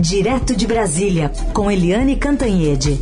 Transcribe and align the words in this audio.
Direto 0.00 0.56
de 0.56 0.66
Brasília, 0.66 1.30
com 1.52 1.70
Eliane 1.70 2.16
Cantanhede. 2.16 2.98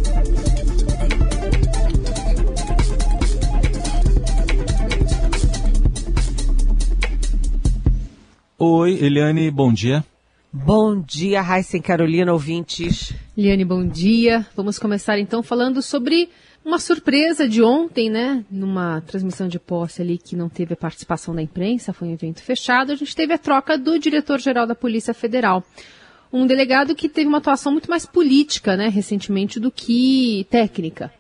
Oi, 8.59 8.99
Eliane, 9.01 9.49
bom 9.49 9.73
dia. 9.73 10.05
Bom 10.53 11.01
dia, 11.01 11.41
Raíssa 11.41 11.79
Carolina, 11.79 12.33
ouvintes. 12.33 13.15
Eliane, 13.37 13.65
bom 13.65 13.87
dia. 13.87 14.45
Vamos 14.57 14.77
começar 14.77 15.21
então 15.21 15.41
falando 15.41 15.81
sobre 15.81 16.29
uma 16.65 16.81
surpresa 16.81 17.49
de 17.49 17.63
ontem, 17.63 18.11
né? 18.11 18.45
Numa 18.51 19.01
transmissão 19.03 19.47
de 19.47 19.61
posse 19.61 20.03
ali 20.03 20.19
que 20.19 20.35
não 20.35 20.49
teve 20.49 20.75
a 20.75 20.77
participação 20.77 21.33
da 21.33 21.41
imprensa, 21.41 21.93
foi 21.93 22.09
um 22.09 22.13
evento 22.13 22.43
fechado. 22.43 22.91
A 22.91 22.97
gente 22.97 23.15
teve 23.15 23.33
a 23.33 23.39
troca 23.39 23.79
do 23.79 23.97
diretor-geral 24.01 24.67
da 24.67 24.75
Polícia 24.75 25.15
Federal. 25.15 25.63
Um 26.33 26.47
delegado 26.47 26.95
que 26.95 27.09
teve 27.09 27.29
uma 27.29 27.39
atuação 27.39 27.73
muito 27.73 27.89
mais 27.89 28.05
política, 28.05 28.77
né, 28.77 28.89
recentemente, 28.89 29.59
do 29.59 29.71
que 29.71 30.47
técnica. 30.51 31.13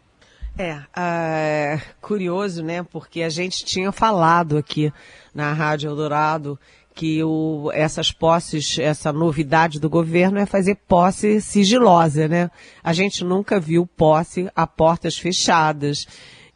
É, 0.59 0.75
uh, 0.75 1.80
curioso, 2.01 2.65
né? 2.65 2.83
Porque 2.83 3.23
a 3.23 3.29
gente 3.29 3.65
tinha 3.65 3.93
falado 3.93 4.59
aqui 4.59 4.93
na 5.33 5.52
Rádio 5.52 5.89
Eldorado 5.89 6.59
que 6.99 7.23
o, 7.23 7.71
essas 7.73 8.11
posses, 8.11 8.77
essa 8.77 9.13
novidade 9.13 9.79
do 9.79 9.89
governo 9.89 10.37
é 10.37 10.45
fazer 10.45 10.75
posse 10.89 11.41
sigilosa, 11.41 12.27
né? 12.27 12.51
A 12.83 12.93
gente 12.93 13.23
nunca 13.23 13.61
viu 13.61 13.87
posse 13.87 14.51
a 14.55 14.66
portas 14.66 15.16
fechadas 15.16 16.09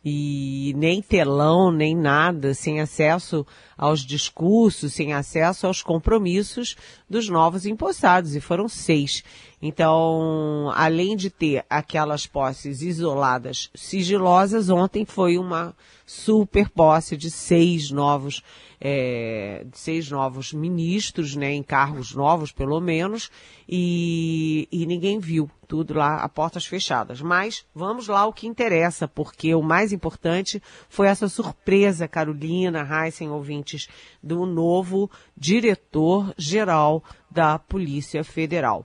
e 0.04 0.74
nem 0.76 1.00
telão, 1.00 1.70
nem 1.70 1.94
nada, 1.94 2.54
sem 2.54 2.80
acesso 2.80 3.46
aos 3.76 4.00
discursos, 4.00 4.92
sem 4.92 5.12
acesso 5.12 5.66
aos 5.66 5.82
compromissos 5.82 6.76
dos 7.08 7.28
novos 7.28 7.66
empossados, 7.66 8.34
e 8.34 8.40
foram 8.40 8.68
seis. 8.68 9.22
Então, 9.60 10.72
além 10.74 11.16
de 11.16 11.30
ter 11.30 11.64
aquelas 11.70 12.26
posses 12.26 12.82
isoladas 12.82 13.70
sigilosas, 13.74 14.70
ontem 14.70 15.04
foi 15.04 15.38
uma 15.38 15.74
super 16.04 16.68
posse 16.68 17.16
de 17.16 17.30
seis 17.30 17.90
novos 17.90 18.42
é, 18.84 19.64
seis 19.72 20.10
novos 20.10 20.52
ministros, 20.52 21.36
né, 21.36 21.52
em 21.52 21.62
cargos 21.62 22.12
novos 22.12 22.50
pelo 22.50 22.80
menos, 22.80 23.30
e, 23.68 24.66
e 24.72 24.84
ninguém 24.86 25.20
viu 25.20 25.48
tudo 25.72 25.94
lá 25.94 26.16
a 26.16 26.28
portas 26.28 26.66
fechadas. 26.66 27.22
Mas 27.22 27.64
vamos 27.74 28.06
lá 28.06 28.26
o 28.26 28.32
que 28.32 28.46
interessa, 28.46 29.08
porque 29.08 29.54
o 29.54 29.62
mais 29.62 29.90
importante 29.90 30.62
foi 30.86 31.06
essa 31.06 31.30
surpresa, 31.30 32.06
Carolina, 32.06 32.86
Heisen, 32.86 33.30
ouvintes, 33.30 33.88
do 34.22 34.44
novo 34.44 35.10
diretor-geral 35.34 37.02
da 37.30 37.58
Polícia 37.58 38.22
Federal. 38.22 38.84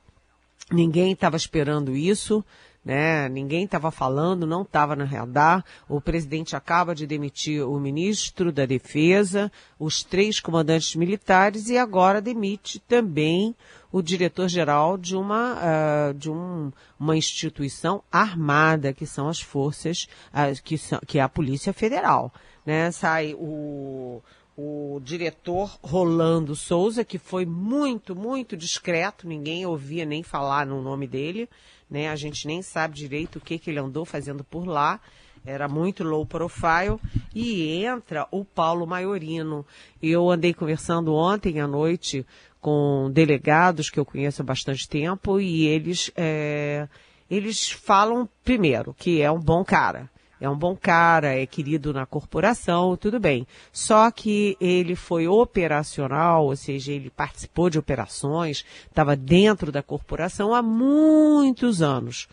Ninguém 0.71 1.11
estava 1.11 1.35
esperando 1.35 1.94
isso 1.94 2.41
né? 2.88 3.27
Ninguém 3.27 3.66
estava 3.66 3.91
falando, 3.91 4.47
não 4.47 4.61
estava 4.61 4.95
no 4.95 5.03
radar. 5.03 5.61
O 5.89 5.99
presidente 5.99 6.55
acaba 6.55 6.95
de 6.95 7.05
demitir 7.05 7.61
o 7.67 7.77
ministro 7.77 8.49
da 8.49 8.66
Defesa, 8.66 9.51
os 9.77 10.03
três 10.03 10.39
comandantes 10.39 10.95
militares 10.95 11.67
e 11.67 11.77
agora 11.77 12.22
demite 12.22 12.79
também 12.79 13.53
o 13.91 14.02
diretor-geral 14.02 14.97
de 14.97 15.16
uma 15.16 15.55
uh, 15.55 16.13
de 16.13 16.30
um, 16.30 16.71
uma 16.99 17.16
instituição 17.16 18.03
armada 18.11 18.94
que 18.94 19.05
são 19.05 19.29
as 19.29 19.39
forças 19.39 20.07
uh, 20.33 20.61
que 20.63 20.77
são 20.77 20.99
que 21.05 21.19
é 21.19 21.21
a 21.21 21.29
Polícia 21.29 21.73
Federal, 21.73 22.33
né? 22.66 22.91
Sai 22.91 23.33
o 23.38 24.21
o 24.59 24.99
diretor 25.03 25.77
Rolando 25.83 26.55
Souza, 26.55 27.05
que 27.05 27.19
foi 27.19 27.45
muito, 27.45 28.16
muito 28.16 28.57
discreto, 28.57 29.27
ninguém 29.27 29.67
ouvia 29.67 30.03
nem 30.03 30.23
falar 30.23 30.66
no 30.66 30.81
nome 30.81 31.05
dele, 31.05 31.47
né? 31.88 32.09
A 32.09 32.16
gente 32.16 32.47
nem 32.47 32.63
sabe 32.63 32.95
direito 32.95 33.35
o 33.35 33.39
que, 33.39 33.59
que 33.59 33.69
ele 33.69 33.79
andou 33.79 34.03
fazendo 34.03 34.44
por 34.44 34.66
lá. 34.66 34.99
Era 35.45 35.67
muito 35.69 36.03
low 36.03 36.25
profile. 36.25 37.00
E 37.33 37.83
entra 37.85 38.28
o 38.31 38.44
Paulo 38.44 38.85
Maiorino. 38.85 39.66
Eu 40.01 40.29
andei 40.29 40.53
conversando 40.53 41.13
ontem 41.13 41.62
à 41.62 41.67
noite 41.67 42.25
com 42.67 43.09
delegados 43.13 43.89
que 43.89 43.97
eu 43.97 44.03
conheço 44.03 44.41
há 44.41 44.45
bastante 44.45 44.89
tempo 44.89 45.39
e 45.39 45.66
eles, 45.66 46.11
é, 46.17 46.85
eles 47.31 47.72
falam, 47.72 48.28
primeiro, 48.44 48.94
que 48.94 49.22
é 49.22 49.31
um 49.31 49.39
bom 49.39 49.63
cara 49.63 50.09
é 50.39 50.47
um 50.47 50.55
bom 50.55 50.75
cara, 50.75 51.33
é 51.33 51.47
querido 51.47 51.91
na 51.91 52.06
corporação, 52.06 52.95
tudo 52.95 53.19
bem. 53.19 53.47
Só 53.72 54.11
que 54.11 54.56
ele 54.61 54.95
foi 54.95 55.27
operacional, 55.27 56.45
ou 56.45 56.56
seja, 56.56 56.91
ele 56.91 57.09
participou 57.09 57.72
de 57.72 57.79
operações, 57.79 58.63
estava 58.88 59.16
dentro 59.16 59.72
da 59.72 59.81
corporação 59.81 60.53
há 60.53 60.61
muitos 60.61 61.81
anos. 61.81 62.27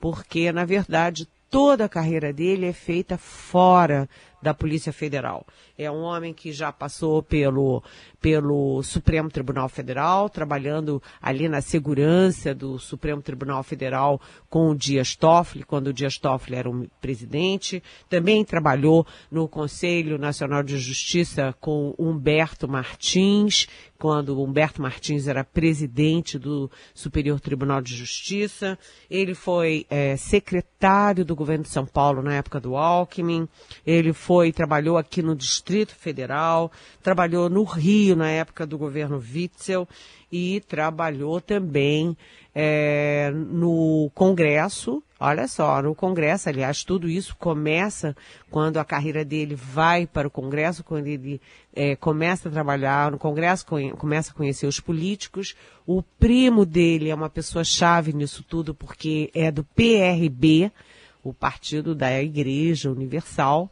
Porque, 0.00 0.50
na 0.50 0.64
verdade, 0.64 1.28
toda 1.50 1.84
a 1.84 1.90
carreira 1.90 2.32
dele 2.32 2.64
é 2.64 2.72
feita 2.72 3.18
fora 3.18 4.08
da 4.40 4.54
Polícia 4.54 4.92
Federal. 4.92 5.46
É 5.78 5.90
um 5.90 6.00
homem 6.00 6.32
que 6.32 6.50
já 6.50 6.72
passou 6.72 7.22
pelo, 7.22 7.82
pelo 8.22 8.80
Supremo 8.84 9.28
Tribunal 9.28 9.68
Federal, 9.68 10.30
trabalhando 10.30 11.02
ali 11.20 11.48
na 11.48 11.60
segurança 11.60 12.54
do 12.54 12.78
Supremo 12.78 13.20
Tribunal 13.20 13.64
Federal 13.64 14.20
com 14.48 14.70
o 14.70 14.76
Dias 14.76 15.16
Toffoli, 15.16 15.64
quando 15.64 15.88
o 15.88 15.92
Dias 15.92 16.18
Toffoli 16.18 16.56
era 16.56 16.70
o 16.70 16.86
presidente. 17.00 17.82
Também 18.08 18.44
trabalhou 18.44 19.04
no 19.28 19.48
Conselho 19.48 20.18
Nacional 20.18 20.62
de 20.62 20.78
Justiça 20.78 21.52
com 21.60 21.94
Humberto 21.98 22.68
Martins, 22.68 23.66
quando 23.98 24.40
Humberto 24.42 24.82
Martins 24.82 25.28
era 25.28 25.44
presidente 25.44 26.36
do 26.36 26.68
Superior 26.92 27.38
Tribunal 27.38 27.80
de 27.80 27.94
Justiça. 27.94 28.76
Ele 29.08 29.32
foi 29.32 29.86
é, 29.88 30.16
secretário 30.16 31.24
do 31.24 31.36
governo 31.36 31.62
de 31.62 31.70
São 31.70 31.86
Paulo 31.86 32.20
na 32.20 32.34
época 32.34 32.58
do 32.58 32.76
Alckmin. 32.76 33.48
Ele 33.86 34.12
foi, 34.12 34.52
trabalhou 34.52 34.98
aqui 34.98 35.22
no 35.22 35.36
Distrito 35.36 35.94
Federal, 35.94 36.70
trabalhou 37.00 37.48
no 37.48 37.62
Rio 37.62 38.11
na 38.16 38.30
época 38.30 38.66
do 38.66 38.78
governo 38.78 39.16
Witzel 39.16 39.88
e 40.30 40.60
trabalhou 40.66 41.40
também 41.40 42.16
é, 42.54 43.30
no 43.30 44.10
Congresso. 44.14 45.02
Olha 45.20 45.46
só, 45.46 45.80
no 45.82 45.94
Congresso, 45.94 46.48
aliás, 46.48 46.82
tudo 46.82 47.08
isso 47.08 47.36
começa 47.36 48.16
quando 48.50 48.78
a 48.78 48.84
carreira 48.84 49.24
dele 49.24 49.54
vai 49.54 50.06
para 50.06 50.26
o 50.26 50.30
Congresso, 50.30 50.82
quando 50.82 51.06
ele 51.06 51.40
é, 51.74 51.94
começa 51.96 52.48
a 52.48 52.52
trabalhar 52.52 53.10
no 53.12 53.18
Congresso, 53.18 53.66
começa 53.96 54.32
a 54.32 54.34
conhecer 54.34 54.66
os 54.66 54.80
políticos. 54.80 55.54
O 55.86 56.02
primo 56.02 56.66
dele 56.66 57.10
é 57.10 57.14
uma 57.14 57.30
pessoa 57.30 57.62
chave 57.62 58.12
nisso 58.12 58.42
tudo, 58.42 58.74
porque 58.74 59.30
é 59.34 59.50
do 59.50 59.62
PRB, 59.62 60.72
o 61.22 61.32
Partido 61.32 61.94
da 61.94 62.20
Igreja 62.20 62.90
Universal. 62.90 63.70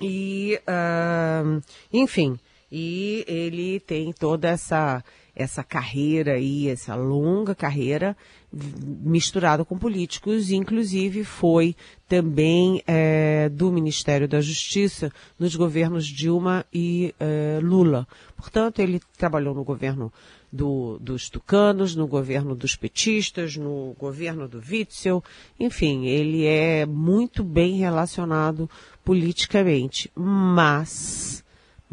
E, 0.00 0.60
uh, 0.66 1.62
enfim, 1.92 2.38
e 2.72 3.22
ele 3.28 3.78
tem 3.80 4.12
toda 4.14 4.48
essa 4.48 5.04
essa 5.34 5.64
carreira 5.64 6.34
aí, 6.34 6.68
essa 6.68 6.94
longa 6.94 7.54
carreira 7.54 8.14
misturada 8.52 9.64
com 9.64 9.78
políticos, 9.78 10.50
inclusive 10.50 11.24
foi 11.24 11.74
também 12.06 12.82
é, 12.86 13.48
do 13.48 13.72
Ministério 13.72 14.28
da 14.28 14.42
Justiça 14.42 15.10
nos 15.38 15.56
governos 15.56 16.06
Dilma 16.06 16.66
e 16.72 17.14
é, 17.18 17.58
Lula. 17.62 18.06
Portanto, 18.36 18.80
ele 18.80 19.00
trabalhou 19.16 19.54
no 19.54 19.64
governo 19.64 20.12
do, 20.52 20.98
dos 20.98 21.30
tucanos, 21.30 21.96
no 21.96 22.06
governo 22.06 22.54
dos 22.54 22.76
petistas, 22.76 23.56
no 23.56 23.96
governo 23.98 24.46
do 24.46 24.58
Witzel, 24.58 25.24
enfim, 25.58 26.04
ele 26.04 26.44
é 26.44 26.84
muito 26.84 27.42
bem 27.42 27.76
relacionado 27.76 28.68
politicamente, 29.02 30.10
mas, 30.14 31.42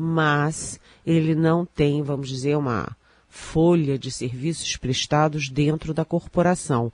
mas 0.02 0.80
ele 1.06 1.36
não 1.36 1.66
tem, 1.66 2.02
vamos 2.02 2.30
dizer, 2.30 2.56
uma 2.56 2.96
folha 3.28 4.00
de 4.00 4.10
serviços 4.10 4.78
prestados 4.78 5.50
dentro 5.50 5.94
da 5.94 6.06
corporação. 6.06 6.90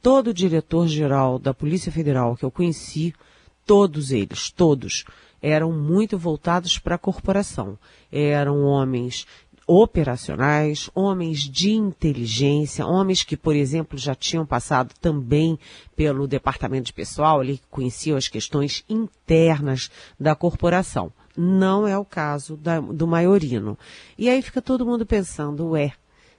Todo 0.00 0.32
diretor-geral 0.32 1.36
da 1.36 1.52
Polícia 1.52 1.90
Federal 1.90 2.36
que 2.36 2.44
eu 2.44 2.52
conheci, 2.52 3.12
todos 3.66 4.12
eles, 4.12 4.50
todos, 4.50 5.04
eram 5.42 5.72
muito 5.72 6.16
voltados 6.16 6.78
para 6.78 6.94
a 6.94 6.98
corporação. 6.98 7.76
Eram 8.12 8.62
homens 8.62 9.26
operacionais, 9.66 10.88
homens 10.94 11.40
de 11.40 11.72
inteligência, 11.72 12.86
homens 12.86 13.24
que, 13.24 13.36
por 13.36 13.56
exemplo, 13.56 13.98
já 13.98 14.14
tinham 14.14 14.46
passado 14.46 14.94
também 15.00 15.58
pelo 15.96 16.28
departamento 16.28 16.86
de 16.86 16.92
pessoal, 16.92 17.40
ali 17.40 17.58
que 17.58 17.66
conheciam 17.68 18.16
as 18.16 18.28
questões 18.28 18.84
internas 18.88 19.90
da 20.20 20.36
corporação. 20.36 21.12
Não 21.36 21.86
é 21.86 21.98
o 21.98 22.04
caso 22.04 22.56
da, 22.56 22.80
do 22.80 23.06
Maiorino. 23.06 23.76
E 24.16 24.28
aí 24.28 24.40
fica 24.40 24.62
todo 24.62 24.86
mundo 24.86 25.04
pensando, 25.04 25.70
ué, 25.70 25.92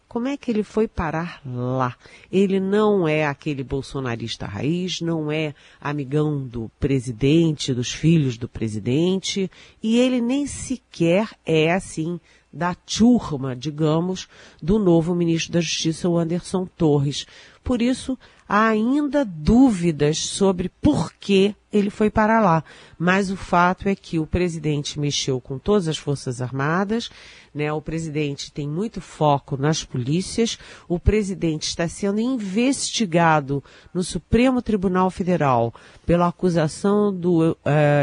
como 0.08 0.30
é 0.30 0.38
que 0.38 0.50
ele 0.50 0.64
foi 0.64 0.88
parar 0.88 1.42
lá? 1.46 1.96
Ele 2.32 2.60
não 2.60 3.06
é 3.06 3.26
aquele 3.26 3.64
bolsonarista 3.64 4.46
raiz, 4.46 5.02
não 5.02 5.30
é 5.30 5.54
amigão 5.82 6.42
do 6.42 6.72
presidente, 6.80 7.74
dos 7.74 7.92
filhos 7.92 8.38
do 8.38 8.48
presidente, 8.48 9.52
e 9.84 10.00
ele 10.00 10.22
nem 10.22 10.48
sequer 10.48 11.30
é 11.46 11.74
assim 11.74 12.20
da 12.54 12.74
turma, 12.74 13.54
digamos, 13.54 14.30
do 14.62 14.80
novo 14.80 15.14
ministro 15.14 15.52
da 15.52 15.60
Justiça, 15.60 16.08
o 16.08 16.18
Anderson 16.18 16.66
Torres. 16.66 17.28
Por 17.62 17.82
isso, 17.82 18.18
há 18.48 18.68
ainda 18.68 19.26
dúvidas 19.26 20.20
sobre 20.20 20.70
por 20.82 21.14
que 21.14 21.56
ele 21.74 21.90
foi 21.90 22.10
para 22.10 22.40
lá. 22.40 22.64
Mas 22.98 23.30
o 23.30 23.36
fato 23.36 23.90
é 23.90 23.96
que 23.96 24.18
o 24.18 24.26
presidente 24.26 25.00
mexeu 25.00 25.42
com 25.42 25.60
todas 25.60 25.88
as 25.88 25.98
Forças 25.98 26.42
Armadas, 26.42 27.10
né? 27.54 27.72
O 27.74 27.82
presidente 27.82 28.52
tem 28.52 28.68
muito 28.68 29.02
foco 29.02 29.58
nas 29.58 29.84
polícias, 29.84 30.58
o 30.88 30.98
presidente 31.00 31.64
está 31.64 31.88
sendo 31.88 32.20
investigado 32.20 33.64
no 33.94 34.04
Supremo 34.04 34.62
Tribunal 34.62 35.10
Federal 35.10 35.74
pela 36.06 36.28
acusação 36.28 37.14
do 37.14 37.52
uh, 37.52 37.58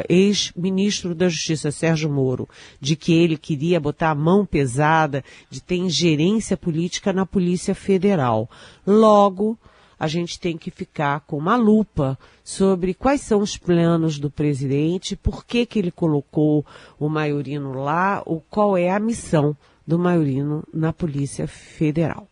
ex-ministro 0.08 1.14
da 1.14 1.28
Justiça, 1.28 1.70
Sérgio 1.70 2.10
Moro, 2.10 2.48
de 2.80 2.96
que 2.96 3.14
ele 3.14 3.38
queria 3.38 3.80
botar 3.80 4.10
a 4.10 4.14
mão 4.14 4.44
pesada, 4.44 5.24
de 5.48 5.62
ter 5.62 5.76
ingerência 5.76 6.56
política 6.56 7.12
na 7.12 7.24
Polícia 7.24 7.74
Federal. 7.74 8.50
Logo, 8.86 9.58
a 10.02 10.08
gente 10.08 10.40
tem 10.40 10.58
que 10.58 10.68
ficar 10.68 11.20
com 11.20 11.38
uma 11.38 11.54
lupa 11.54 12.18
sobre 12.42 12.92
quais 12.92 13.20
são 13.20 13.38
os 13.38 13.56
planos 13.56 14.18
do 14.18 14.28
presidente, 14.28 15.14
por 15.14 15.46
que, 15.46 15.64
que 15.64 15.78
ele 15.78 15.92
colocou 15.92 16.66
o 16.98 17.08
Maiorino 17.08 17.72
lá, 17.72 18.20
ou 18.26 18.44
qual 18.50 18.76
é 18.76 18.90
a 18.90 18.98
missão 18.98 19.56
do 19.86 20.00
Maiorino 20.00 20.64
na 20.74 20.92
Polícia 20.92 21.46
Federal. 21.46 22.26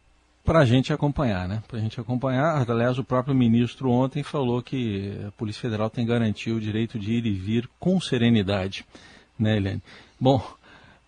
Para 0.45 0.59
a 0.59 0.65
gente 0.65 0.93
acompanhar, 0.93 1.47
né? 1.47 1.63
Para 1.69 1.79
a 1.79 1.81
gente 1.81 2.01
acompanhar. 2.01 2.69
Aliás, 2.69 2.99
o 2.99 3.05
próprio 3.05 3.37
ministro 3.37 3.89
ontem 3.89 4.25
falou 4.25 4.61
que 4.61 5.17
a 5.29 5.31
Polícia 5.31 5.63
Federal 5.63 5.89
tem 5.89 6.05
garantido 6.05 6.57
o 6.57 6.61
direito 6.61 6.99
de 6.99 7.13
ir 7.13 7.25
e 7.25 7.33
vir 7.33 7.71
com 7.79 8.01
serenidade, 8.01 8.85
né, 9.39 9.59
Eliane? 9.59 9.83
Bom, 10.19 10.43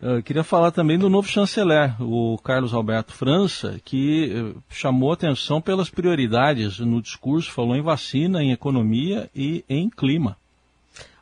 eu 0.03 0.23
queria 0.23 0.43
falar 0.43 0.73
também 0.73 0.99
do 0.99 1.09
novo 1.09 1.29
chanceler, 1.29 1.95
o 2.03 2.37
Carlos 2.39 2.75
Alberto 2.75 3.13
França, 3.13 3.81
que 3.85 4.33
eh, 4.35 4.61
chamou 4.69 5.13
atenção 5.13 5.61
pelas 5.61 5.89
prioridades 5.89 6.81
no 6.81 7.01
discurso, 7.01 7.53
falou 7.53 7.77
em 7.77 7.83
vacina, 7.83 8.43
em 8.43 8.51
economia 8.51 9.31
e 9.33 9.65
em 9.69 9.89
clima. 9.89 10.37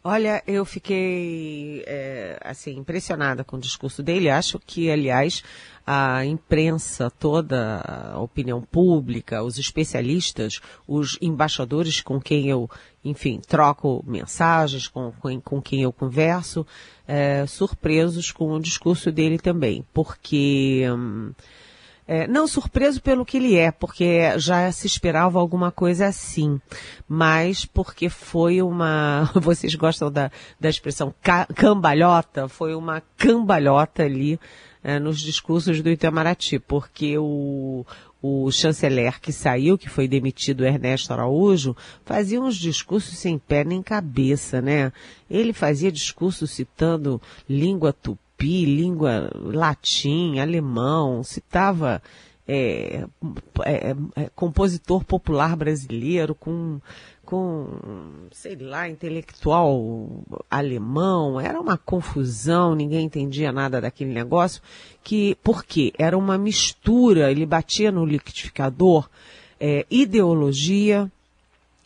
Olha, 0.02 0.42
eu 0.46 0.64
fiquei 0.64 1.84
é, 1.86 2.38
assim 2.42 2.78
impressionada 2.78 3.44
com 3.44 3.56
o 3.56 3.60
discurso 3.60 4.02
dele. 4.02 4.30
Acho 4.30 4.58
que, 4.58 4.90
aliás, 4.90 5.44
a 5.86 6.24
imprensa 6.24 7.10
toda, 7.10 7.80
a 8.14 8.20
opinião 8.20 8.60
pública, 8.60 9.42
os 9.42 9.58
especialistas, 9.58 10.60
os 10.86 11.18
embaixadores 11.20 12.00
com 12.00 12.20
quem 12.20 12.48
eu, 12.48 12.68
enfim, 13.04 13.40
troco 13.46 14.04
mensagens, 14.06 14.88
com, 14.88 15.12
com, 15.12 15.40
com 15.40 15.62
quem 15.62 15.82
eu 15.82 15.92
converso, 15.92 16.66
é, 17.06 17.44
surpresos 17.46 18.30
com 18.30 18.52
o 18.52 18.60
discurso 18.60 19.10
dele 19.10 19.38
também, 19.38 19.84
porque 19.92 20.84
hum, 20.90 21.32
é, 22.06 22.26
não 22.26 22.48
surpreso 22.48 23.00
pelo 23.00 23.24
que 23.24 23.36
ele 23.36 23.56
é, 23.56 23.70
porque 23.70 24.36
já 24.36 24.70
se 24.72 24.84
esperava 24.84 25.38
alguma 25.38 25.70
coisa 25.70 26.06
assim, 26.06 26.60
mas 27.08 27.64
porque 27.64 28.08
foi 28.08 28.60
uma, 28.60 29.30
vocês 29.40 29.76
gostam 29.76 30.10
da, 30.10 30.28
da 30.58 30.68
expressão 30.68 31.14
cambalhota, 31.54 32.48
foi 32.48 32.74
uma 32.74 33.00
cambalhota 33.16 34.02
ali 34.02 34.40
é, 34.82 34.98
nos 34.98 35.20
discursos 35.20 35.82
do 35.82 35.90
Itamaraty, 35.90 36.58
porque 36.58 37.16
o, 37.18 37.84
o 38.22 38.50
chanceler 38.50 39.20
que 39.20 39.32
saiu, 39.32 39.78
que 39.78 39.88
foi 39.88 40.06
demitido, 40.08 40.64
Ernesto 40.64 41.12
Araújo, 41.12 41.76
fazia 42.04 42.40
uns 42.40 42.56
discursos 42.56 43.18
sem 43.18 43.38
pé 43.38 43.64
nem 43.64 43.82
cabeça, 43.82 44.60
né? 44.60 44.92
Ele 45.30 45.52
fazia 45.52 45.92
discursos 45.92 46.50
citando 46.50 47.20
língua 47.48 47.92
tupi, 47.92 48.64
língua 48.64 49.30
latim, 49.34 50.38
alemão, 50.38 51.22
citava 51.22 52.02
é, 52.52 53.06
é, 53.64 54.30
compositor 54.34 55.04
popular 55.04 55.54
brasileiro 55.54 56.34
com, 56.34 56.80
com, 57.30 57.68
sei 58.32 58.56
lá, 58.56 58.88
intelectual 58.88 60.24
alemão, 60.50 61.40
era 61.40 61.60
uma 61.60 61.78
confusão, 61.78 62.74
ninguém 62.74 63.06
entendia 63.06 63.52
nada 63.52 63.80
daquele 63.80 64.10
negócio, 64.12 64.60
que, 65.04 65.36
por 65.36 65.64
quê? 65.64 65.92
Era 65.96 66.18
uma 66.18 66.36
mistura, 66.36 67.30
ele 67.30 67.46
batia 67.46 67.92
no 67.92 68.04
liquidificador, 68.04 69.08
é, 69.60 69.86
ideologia, 69.88 71.10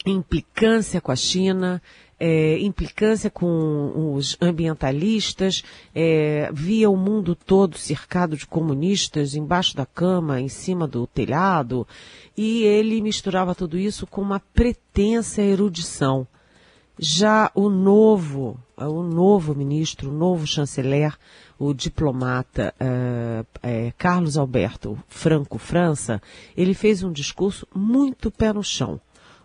implicância 0.07 0.99
com 0.99 1.13
a 1.13 1.17
China, 1.17 1.83
é, 2.19 2.59
implicância 2.59 3.31
com 3.31 4.15
os 4.15 4.37
ambientalistas, 4.41 5.63
é, 5.95 6.51
via 6.53 6.89
o 6.91 6.97
mundo 6.97 7.35
todo 7.35 7.77
cercado 7.77 8.37
de 8.37 8.47
comunistas, 8.47 9.35
embaixo 9.35 9.77
da 9.77 9.87
cama, 9.87 10.41
em 10.41 10.49
cima 10.49 10.87
do 10.87 11.07
telhado, 11.07 11.87
e 12.37 12.63
ele 12.63 13.01
misturava 13.01 13.55
tudo 13.55 13.79
isso 13.79 14.07
com 14.07 14.21
uma 14.21 14.41
pretensa 14.41 15.43
erudição. 15.43 16.27
Já 16.97 17.51
o 17.55 17.69
novo, 17.69 18.57
o 18.77 19.03
novo 19.03 19.53
ministro, 19.55 20.11
o 20.11 20.15
novo 20.15 20.47
chanceler, 20.47 21.17
o 21.59 21.75
diplomata 21.75 22.73
é, 22.79 23.45
é, 23.63 23.93
Carlos 23.99 24.37
Alberto 24.37 24.97
Franco 25.09 25.59
França, 25.59 26.23
ele 26.57 26.73
fez 26.73 27.03
um 27.03 27.11
discurso 27.11 27.67
muito 27.75 28.31
pé 28.31 28.53
no 28.53 28.63
chão 28.63 29.01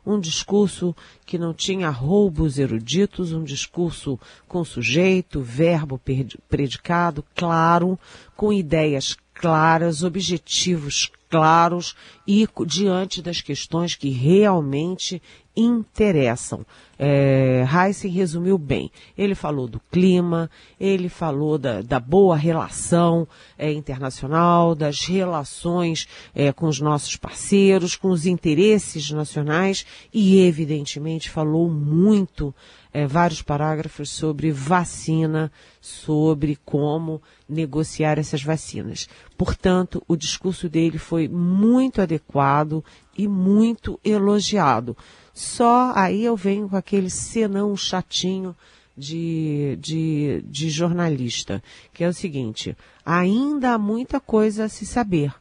um 0.05 0.19
discurso 0.19 0.95
que 1.25 1.37
não 1.37 1.53
tinha 1.53 1.89
roubos 1.89 2.57
eruditos, 2.57 3.31
um 3.31 3.43
discurso 3.43 4.19
com 4.47 4.63
sujeito, 4.63 5.41
verbo, 5.41 5.99
predicado, 6.47 7.23
claro, 7.35 7.99
com 8.35 8.51
ideias 8.51 9.17
claras, 9.33 10.03
objetivos 10.03 11.09
claros 11.29 11.95
e 12.27 12.47
diante 12.65 13.21
das 13.21 13.39
questões 13.39 13.95
que 13.95 14.09
realmente 14.09 15.21
interessam. 15.61 16.65
É, 16.97 17.65
Heisen 17.65 18.11
resumiu 18.11 18.57
bem. 18.57 18.91
Ele 19.17 19.33
falou 19.33 19.67
do 19.67 19.79
clima, 19.91 20.49
ele 20.79 21.07
falou 21.07 21.57
da, 21.57 21.81
da 21.81 21.99
boa 21.99 22.35
relação 22.35 23.27
é, 23.57 23.71
internacional, 23.71 24.75
das 24.75 25.01
relações 25.05 26.07
é, 26.35 26.51
com 26.51 26.67
os 26.67 26.79
nossos 26.79 27.15
parceiros, 27.15 27.95
com 27.95 28.09
os 28.09 28.25
interesses 28.25 29.11
nacionais 29.11 29.85
e, 30.13 30.41
evidentemente, 30.41 31.29
falou 31.29 31.69
muito 31.69 32.53
é, 32.91 33.05
vários 33.05 33.41
parágrafos 33.41 34.09
sobre 34.09 34.51
vacina, 34.51 35.51
sobre 35.79 36.57
como 36.65 37.21
negociar 37.47 38.17
essas 38.17 38.43
vacinas. 38.43 39.07
Portanto, 39.37 40.03
o 40.07 40.15
discurso 40.15 40.67
dele 40.67 40.97
foi 40.97 41.27
muito 41.27 42.01
adequado 42.01 42.83
e 43.17 43.27
muito 43.27 43.99
elogiado. 44.03 44.97
Só 45.33 45.93
aí 45.95 46.23
eu 46.23 46.35
venho 46.35 46.69
com 46.69 46.75
aquele 46.75 47.09
senão 47.09 47.75
chatinho 47.75 48.55
de, 48.97 49.77
de, 49.79 50.43
de 50.45 50.69
jornalista, 50.69 51.63
que 51.93 52.03
é 52.03 52.07
o 52.07 52.13
seguinte, 52.13 52.75
ainda 53.05 53.71
há 53.73 53.77
muita 53.77 54.19
coisa 54.19 54.65
a 54.65 54.69
se 54.69 54.85
saber 54.85 55.33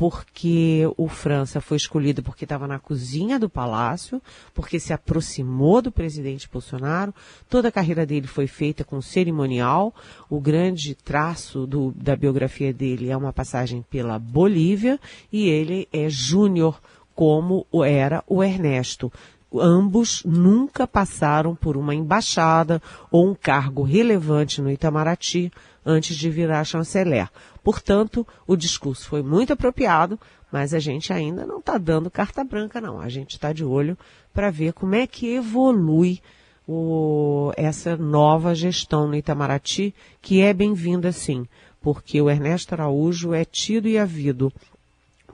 porque 0.00 0.90
o 0.96 1.08
França 1.08 1.60
foi 1.60 1.76
escolhido 1.76 2.22
porque 2.22 2.46
estava 2.46 2.66
na 2.66 2.78
cozinha 2.78 3.38
do 3.38 3.50
palácio, 3.50 4.22
porque 4.54 4.80
se 4.80 4.94
aproximou 4.94 5.82
do 5.82 5.92
presidente 5.92 6.48
Bolsonaro. 6.50 7.14
Toda 7.50 7.68
a 7.68 7.70
carreira 7.70 8.06
dele 8.06 8.26
foi 8.26 8.46
feita 8.46 8.82
com 8.82 9.02
cerimonial. 9.02 9.94
O 10.30 10.40
grande 10.40 10.94
traço 10.94 11.66
do, 11.66 11.92
da 11.94 12.16
biografia 12.16 12.72
dele 12.72 13.10
é 13.10 13.16
uma 13.16 13.30
passagem 13.30 13.84
pela 13.90 14.18
Bolívia 14.18 14.98
e 15.30 15.50
ele 15.50 15.86
é 15.92 16.08
júnior 16.08 16.80
como 17.20 17.66
era 17.84 18.24
o 18.26 18.42
Ernesto 18.42 19.12
ambos 19.52 20.22
nunca 20.24 20.86
passaram 20.86 21.54
por 21.54 21.76
uma 21.76 21.94
embaixada 21.94 22.80
ou 23.10 23.28
um 23.28 23.34
cargo 23.34 23.82
relevante 23.82 24.62
no 24.62 24.70
Itamaraty 24.70 25.52
antes 25.84 26.16
de 26.16 26.30
virar 26.30 26.64
chanceler. 26.64 27.28
Portanto, 27.62 28.26
o 28.46 28.56
discurso 28.56 29.06
foi 29.06 29.22
muito 29.22 29.52
apropriado, 29.52 30.18
mas 30.50 30.72
a 30.72 30.78
gente 30.78 31.12
ainda 31.12 31.44
não 31.44 31.58
está 31.58 31.76
dando 31.76 32.10
carta 32.10 32.42
branca, 32.42 32.80
não. 32.80 32.98
A 32.98 33.10
gente 33.10 33.32
está 33.32 33.52
de 33.52 33.66
olho 33.66 33.98
para 34.32 34.50
ver 34.50 34.72
como 34.72 34.94
é 34.94 35.06
que 35.06 35.34
evolui 35.34 36.20
o, 36.66 37.52
essa 37.54 37.98
nova 37.98 38.54
gestão 38.54 39.06
no 39.06 39.14
Itamaraty, 39.14 39.94
que 40.22 40.40
é 40.40 40.54
bem-vinda 40.54 41.12
sim, 41.12 41.46
porque 41.82 42.18
o 42.18 42.30
Ernesto 42.30 42.72
Araújo 42.72 43.34
é 43.34 43.44
tido 43.44 43.88
e 43.88 43.98
havido 43.98 44.50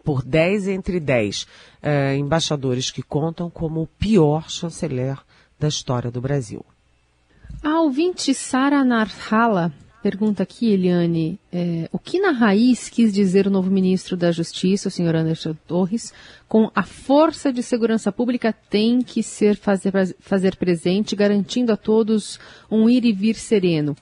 por 0.06 0.22
10 0.22 0.68
entre 0.68 1.00
10 1.00 1.48
eh, 1.82 2.16
embaixadores 2.16 2.92
que 2.92 3.02
contam 3.02 3.50
como 3.50 3.82
o 3.82 3.86
pior 3.88 4.48
chanceler 4.48 5.18
da 5.58 5.66
história 5.66 6.12
do 6.12 6.20
Brasil. 6.20 6.64
A 7.60 7.80
ouvinte 7.80 8.32
Sara 8.32 8.84
Narhala 8.84 9.72
pergunta 10.00 10.44
aqui, 10.44 10.70
Eliane, 10.70 11.36
é, 11.52 11.88
o 11.90 11.98
que 11.98 12.20
na 12.20 12.30
raiz 12.30 12.88
quis 12.88 13.12
dizer 13.12 13.48
o 13.48 13.50
novo 13.50 13.68
ministro 13.68 14.16
da 14.16 14.30
Justiça, 14.30 14.86
o 14.86 14.90
senhor 14.90 15.16
Anderson 15.16 15.56
Torres, 15.66 16.12
com 16.46 16.70
a 16.72 16.84
força 16.84 17.52
de 17.52 17.60
segurança 17.60 18.12
pública 18.12 18.52
tem 18.52 19.02
que 19.02 19.20
ser 19.20 19.56
fazer, 19.56 19.92
fazer 20.20 20.54
presente, 20.54 21.16
garantindo 21.16 21.72
a 21.72 21.76
todos 21.76 22.38
um 22.70 22.88
ir 22.88 23.04
e 23.04 23.12
vir 23.12 23.34
sereno. 23.34 23.96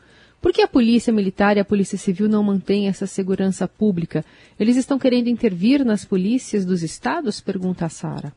Por 0.44 0.52
que 0.52 0.60
a 0.60 0.68
polícia 0.68 1.10
militar 1.10 1.56
e 1.56 1.60
a 1.60 1.64
polícia 1.64 1.96
civil 1.96 2.28
não 2.28 2.42
mantêm 2.42 2.86
essa 2.86 3.06
segurança 3.06 3.66
pública? 3.66 4.22
Eles 4.60 4.76
estão 4.76 4.98
querendo 4.98 5.28
intervir 5.28 5.82
nas 5.86 6.04
polícias 6.04 6.66
dos 6.66 6.82
estados? 6.82 7.40
Pergunta 7.40 7.86
a 7.86 7.88
Sara. 7.88 8.30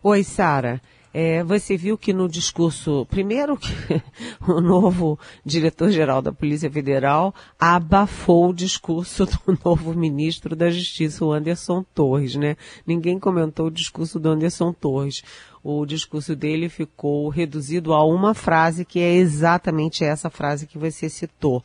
Oi, 0.00 0.22
Sara. 0.22 0.80
É, 1.12 1.42
você 1.42 1.76
viu 1.76 1.98
que 1.98 2.12
no 2.12 2.28
discurso, 2.28 3.04
primeiro 3.10 3.56
que 3.56 3.68
o 4.46 4.60
novo 4.60 5.18
diretor-geral 5.44 6.22
da 6.22 6.32
Polícia 6.32 6.70
Federal 6.70 7.34
abafou 7.58 8.50
o 8.50 8.54
discurso 8.54 9.26
do 9.26 9.58
novo 9.64 9.92
ministro 9.92 10.54
da 10.54 10.70
Justiça, 10.70 11.24
o 11.24 11.32
Anderson 11.32 11.84
Torres, 11.92 12.36
né? 12.36 12.56
Ninguém 12.86 13.18
comentou 13.18 13.66
o 13.66 13.72
discurso 13.72 14.20
do 14.20 14.28
Anderson 14.28 14.72
Torres. 14.72 15.24
O 15.62 15.84
discurso 15.84 16.34
dele 16.34 16.68
ficou 16.68 17.28
reduzido 17.28 17.92
a 17.92 18.04
uma 18.04 18.34
frase 18.34 18.84
que 18.84 18.98
é 19.00 19.14
exatamente 19.14 20.04
essa 20.04 20.30
frase 20.30 20.66
que 20.66 20.78
você 20.78 21.08
citou. 21.08 21.62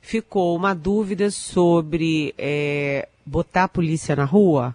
Ficou 0.00 0.56
uma 0.56 0.74
dúvida 0.74 1.30
sobre 1.30 2.34
é, 2.38 3.08
botar 3.24 3.64
a 3.64 3.68
polícia 3.68 4.16
na 4.16 4.24
rua 4.24 4.74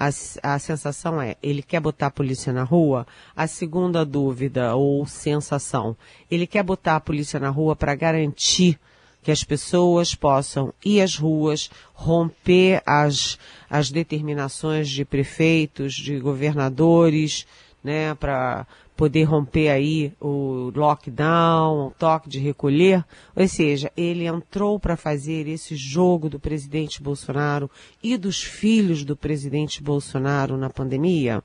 a, 0.00 0.08
a 0.54 0.58
sensação 0.58 1.20
é, 1.20 1.36
ele 1.42 1.60
quer 1.60 1.78
botar 1.78 2.06
a 2.06 2.10
polícia 2.10 2.54
na 2.54 2.62
rua? 2.62 3.06
A 3.36 3.46
segunda 3.46 4.02
dúvida 4.02 4.74
ou 4.74 5.06
sensação, 5.06 5.94
ele 6.30 6.46
quer 6.46 6.62
botar 6.62 6.96
a 6.96 7.00
polícia 7.00 7.38
na 7.38 7.50
rua 7.50 7.76
para 7.76 7.94
garantir 7.94 8.80
que 9.22 9.30
as 9.30 9.44
pessoas 9.44 10.14
possam 10.14 10.72
ir 10.82 11.02
às 11.02 11.16
ruas, 11.16 11.70
romper 11.92 12.82
as, 12.86 13.38
as 13.68 13.90
determinações 13.90 14.88
de 14.88 15.04
prefeitos, 15.04 15.92
de 15.92 16.18
governadores, 16.18 17.46
né, 17.82 18.14
para 18.14 18.66
poder 18.96 19.24
romper 19.24 19.70
aí 19.70 20.12
o 20.20 20.70
lockdown, 20.74 21.86
o 21.86 21.90
toque 21.98 22.28
de 22.28 22.38
recolher. 22.38 23.02
Ou 23.34 23.48
seja, 23.48 23.90
ele 23.96 24.26
entrou 24.26 24.78
para 24.78 24.96
fazer 24.96 25.48
esse 25.48 25.74
jogo 25.74 26.28
do 26.28 26.38
presidente 26.38 27.02
Bolsonaro 27.02 27.70
e 28.02 28.18
dos 28.18 28.42
filhos 28.42 29.02
do 29.02 29.16
presidente 29.16 29.82
Bolsonaro 29.82 30.58
na 30.58 30.68
pandemia? 30.68 31.42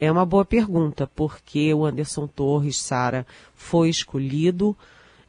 É 0.00 0.10
uma 0.10 0.26
boa 0.26 0.44
pergunta, 0.44 1.08
porque 1.14 1.72
o 1.72 1.84
Anderson 1.84 2.26
Torres, 2.26 2.82
Sara, 2.82 3.24
foi 3.54 3.88
escolhido 3.88 4.76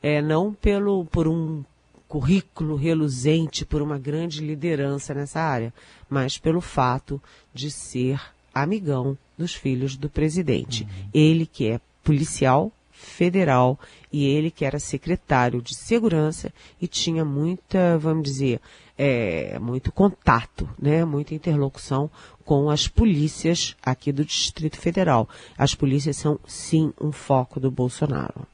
é, 0.01 0.19
não 0.19 0.53
pelo 0.53 1.05
por 1.05 1.27
um 1.27 1.63
currículo 2.07 2.75
reluzente, 2.75 3.65
por 3.65 3.81
uma 3.81 3.99
grande 3.99 4.41
liderança 4.41 5.13
nessa 5.13 5.41
área, 5.41 5.73
mas 6.09 6.37
pelo 6.37 6.61
fato 6.61 7.21
de 7.53 7.69
ser 7.69 8.19
amigão 8.61 9.17
dos 9.37 9.53
filhos 9.53 9.95
do 9.95 10.09
presidente. 10.09 10.83
Uhum. 10.83 11.09
Ele 11.13 11.45
que 11.45 11.67
é 11.67 11.81
policial 12.03 12.71
federal 12.91 13.79
e 14.11 14.25
ele 14.25 14.49
que 14.49 14.65
era 14.65 14.79
secretário 14.79 15.61
de 15.61 15.75
segurança 15.75 16.51
e 16.81 16.87
tinha 16.87 17.23
muita, 17.23 17.97
vamos 17.97 18.23
dizer, 18.23 18.59
é, 18.97 19.59
muito 19.59 19.91
contato, 19.91 20.67
né, 20.79 21.05
muita 21.05 21.35
interlocução 21.35 22.09
com 22.43 22.69
as 22.69 22.87
polícias 22.87 23.75
aqui 23.83 24.11
do 24.11 24.25
Distrito 24.25 24.77
Federal. 24.77 25.29
As 25.57 25.75
polícias 25.75 26.17
são 26.17 26.39
sim 26.47 26.91
um 26.99 27.11
foco 27.11 27.59
do 27.59 27.69
Bolsonaro. 27.69 28.47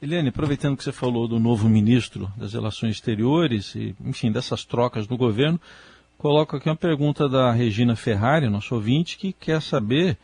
Eliane, 0.00 0.28
aproveitando 0.28 0.76
que 0.76 0.84
você 0.84 0.92
falou 0.92 1.26
do 1.26 1.40
novo 1.40 1.68
ministro 1.68 2.30
das 2.36 2.52
Relações 2.52 2.96
Exteriores 2.96 3.74
e, 3.74 3.94
enfim, 4.04 4.30
dessas 4.30 4.64
trocas 4.64 5.08
no 5.08 5.16
governo, 5.16 5.60
coloco 6.26 6.56
aqui 6.56 6.68
uma 6.68 6.74
pergunta 6.74 7.28
da 7.28 7.52
Regina 7.52 7.94
Ferrari, 7.94 8.50
nosso 8.50 8.74
ouvinte, 8.74 9.16
que 9.16 9.32
quer 9.32 9.62
saber 9.62 10.18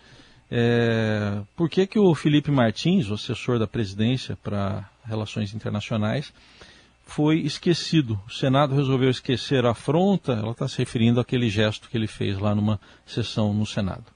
é, 0.50 1.40
por 1.54 1.71
que, 1.71 1.87
que 1.87 1.97
o 1.97 2.12
Felipe 2.12 2.50
Martins, 2.50 3.09
o 3.09 3.14
assessor 3.14 3.56
da 3.56 3.68
presidência 3.68 4.37
para 4.42 4.90
relações 5.04 5.54
internacionais, 5.54 6.32
foi 7.06 7.38
esquecido. 7.42 8.21
O 8.26 8.32
Senado 8.32 8.75
resolveu 8.75 9.11
esquecer 9.11 9.64
a 9.64 9.71
afronta, 9.71 10.32
ela 10.32 10.50
está 10.50 10.66
se 10.66 10.78
referindo 10.78 11.21
àquele 11.21 11.49
gesto 11.49 11.88
que 11.88 11.97
ele 11.97 12.09
fez 12.09 12.37
lá 12.37 12.52
numa 12.52 12.80
sessão 13.06 13.54
no 13.54 13.64
Senado. 13.64 14.06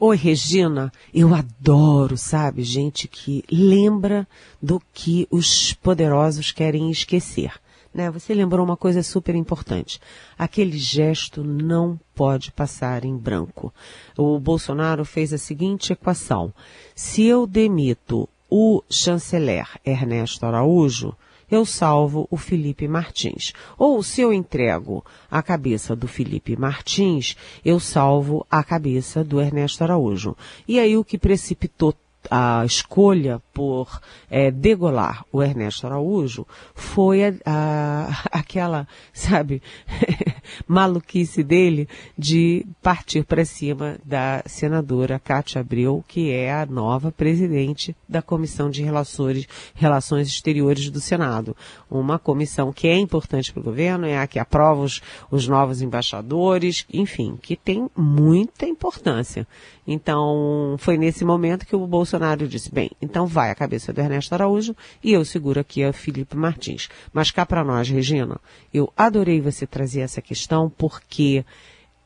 Oi, 0.00 0.16
Regina, 0.16 0.92
eu 1.14 1.32
adoro, 1.32 2.16
sabe, 2.16 2.64
gente 2.64 3.06
que 3.06 3.44
lembra 3.48 4.26
do 4.60 4.82
que 4.92 5.28
os 5.30 5.74
poderosos 5.74 6.50
querem 6.50 6.90
esquecer 6.90 7.52
né? 7.94 8.10
Você 8.10 8.34
lembrou 8.34 8.66
uma 8.66 8.76
coisa 8.76 9.02
super 9.02 9.34
importante. 9.34 10.00
Aquele 10.36 10.76
gesto 10.76 11.44
não 11.44 11.98
pode 12.14 12.50
passar 12.50 13.04
em 13.04 13.16
branco. 13.16 13.72
O 14.18 14.38
Bolsonaro 14.38 15.04
fez 15.04 15.32
a 15.32 15.38
seguinte 15.38 15.92
equação: 15.92 16.52
se 16.94 17.24
eu 17.24 17.46
demito 17.46 18.28
o 18.50 18.82
chanceler 18.90 19.66
Ernesto 19.84 20.44
Araújo, 20.44 21.14
eu 21.50 21.64
salvo 21.64 22.26
o 22.30 22.36
Felipe 22.36 22.88
Martins. 22.88 23.52
Ou 23.78 24.02
se 24.02 24.20
eu 24.20 24.32
entrego 24.32 25.04
a 25.30 25.42
cabeça 25.42 25.94
do 25.94 26.08
Felipe 26.08 26.56
Martins, 26.56 27.36
eu 27.64 27.78
salvo 27.78 28.46
a 28.50 28.62
cabeça 28.64 29.22
do 29.22 29.40
Ernesto 29.40 29.84
Araújo. 29.84 30.36
E 30.66 30.78
aí 30.78 30.96
o 30.96 31.04
que 31.04 31.18
precipitou 31.18 31.94
a 32.30 32.64
escolha 32.64 33.40
por 33.52 34.00
é, 34.30 34.50
degolar 34.50 35.24
o 35.32 35.42
Ernesto 35.42 35.86
Araújo 35.86 36.46
foi 36.74 37.24
a, 37.24 37.34
a, 37.44 38.08
aquela, 38.38 38.86
sabe, 39.12 39.62
maluquice 40.66 41.42
dele 41.42 41.88
de 42.16 42.66
partir 42.82 43.24
para 43.24 43.44
cima 43.44 43.98
da 44.04 44.42
senadora 44.46 45.18
Cátia 45.18 45.60
Abreu, 45.60 46.04
que 46.06 46.30
é 46.30 46.52
a 46.52 46.66
nova 46.66 47.10
presidente 47.10 47.96
da 48.08 48.22
Comissão 48.22 48.70
de 48.70 48.82
Relações, 48.82 49.46
Relações 49.74 50.28
Exteriores 50.28 50.90
do 50.90 51.00
Senado. 51.00 51.56
Uma 51.90 52.18
comissão 52.18 52.72
que 52.72 52.88
é 52.88 52.96
importante 52.96 53.52
para 53.52 53.60
o 53.60 53.64
governo, 53.64 54.06
é 54.06 54.18
a 54.18 54.26
que 54.26 54.38
aprova 54.38 54.82
os, 54.82 55.00
os 55.30 55.48
novos 55.48 55.82
embaixadores, 55.82 56.86
enfim, 56.92 57.38
que 57.40 57.56
tem 57.56 57.88
muita 57.96 58.66
importância. 58.66 59.46
Então, 59.86 60.76
foi 60.78 60.96
nesse 60.96 61.24
momento 61.24 61.66
que 61.66 61.76
o 61.76 61.86
Bolsonaro 61.86 62.48
disse, 62.48 62.72
bem, 62.72 62.90
então 63.02 63.26
vai 63.26 63.50
a 63.50 63.54
cabeça 63.54 63.92
do 63.92 64.00
Ernesto 64.00 64.34
Araújo 64.34 64.74
e 65.02 65.12
eu 65.12 65.24
seguro 65.24 65.60
aqui 65.60 65.84
a 65.84 65.92
Felipe 65.92 66.36
Martins. 66.36 66.88
Mas 67.12 67.30
cá 67.30 67.44
para 67.44 67.62
nós, 67.62 67.88
Regina, 67.88 68.40
eu 68.72 68.90
adorei 68.96 69.40
você 69.40 69.66
trazer 69.66 70.00
essa 70.00 70.22
questão 70.22 70.33
porque 70.68 71.44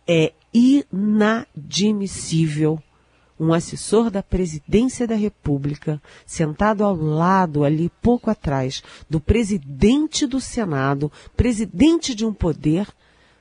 é 0.06 0.34
inadmissível 0.52 2.78
um 3.38 3.52
assessor 3.52 4.10
da 4.10 4.22
presidência 4.22 5.06
da 5.06 5.14
República, 5.14 6.02
sentado 6.26 6.82
ao 6.82 6.96
lado, 6.96 7.62
ali 7.62 7.90
pouco 8.02 8.30
atrás, 8.30 8.82
do 9.08 9.20
presidente 9.20 10.26
do 10.26 10.40
Senado, 10.40 11.12
presidente 11.36 12.14
de 12.14 12.26
um 12.26 12.32
poder, 12.32 12.88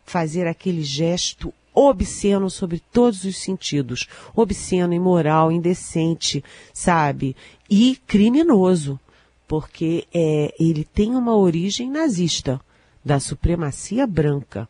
fazer 0.06 0.48
aquele 0.48 0.84
gesto 0.84 1.54
obsceno 1.74 2.50
sobre 2.50 2.82
todos 2.92 3.24
os 3.24 3.38
sentidos. 3.38 4.08
Obsceno, 4.36 4.94
imoral, 4.94 5.52
indecente, 5.52 6.44
sabe? 6.74 7.36
E 7.70 8.00
criminoso, 8.08 9.00
porque 9.48 10.06
é, 10.14 10.54
ele 10.60 10.84
tem 10.84 11.16
uma 11.16 11.36
origem 11.36 11.90
nazista, 11.90 12.62
da 13.04 13.20
supremacia 13.20 14.06
branca, 14.06 14.68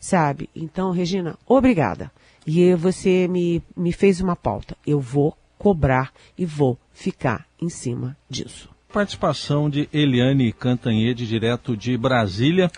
sabe? 0.00 0.50
Então, 0.56 0.90
Regina, 0.90 1.38
obrigada. 1.46 2.10
E 2.44 2.74
você 2.74 3.28
me, 3.28 3.62
me 3.76 3.92
fez 3.92 4.20
uma 4.20 4.34
pauta. 4.34 4.76
Eu 4.84 4.98
vou 4.98 5.36
cobrar 5.56 6.12
e 6.36 6.44
vou 6.44 6.76
ficar 6.92 7.46
em 7.60 7.68
cima 7.68 8.16
disso. 8.28 8.68
Participação 8.92 9.70
de 9.70 9.88
Eliane 9.92 10.52
Cantanhede, 10.52 11.28
direto 11.28 11.76
de 11.76 11.96
Brasília 11.96 12.68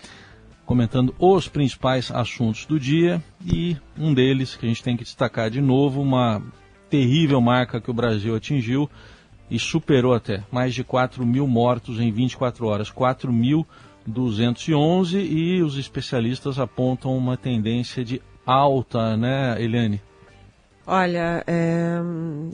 comentando 0.64 1.14
os 1.18 1.48
principais 1.48 2.10
assuntos 2.10 2.64
do 2.64 2.78
dia 2.78 3.22
e 3.44 3.76
um 3.98 4.14
deles 4.14 4.56
que 4.56 4.64
a 4.64 4.68
gente 4.68 4.82
tem 4.82 4.96
que 4.96 5.04
destacar 5.04 5.50
de 5.50 5.60
novo, 5.60 6.00
uma 6.00 6.42
terrível 6.88 7.40
marca 7.40 7.80
que 7.80 7.90
o 7.90 7.94
Brasil 7.94 8.34
atingiu 8.34 8.88
e 9.50 9.58
superou 9.58 10.14
até 10.14 10.42
mais 10.50 10.74
de 10.74 10.82
4 10.82 11.26
mil 11.26 11.46
mortos 11.46 12.00
em 12.00 12.10
24 12.10 12.66
horas, 12.66 12.90
4.211 14.08 15.14
e 15.14 15.62
os 15.62 15.76
especialistas 15.76 16.58
apontam 16.58 17.16
uma 17.16 17.36
tendência 17.36 18.04
de 18.04 18.20
alta, 18.44 19.16
né, 19.16 19.60
Eliane? 19.62 20.00
Olha, 20.86 21.44
é, 21.46 22.00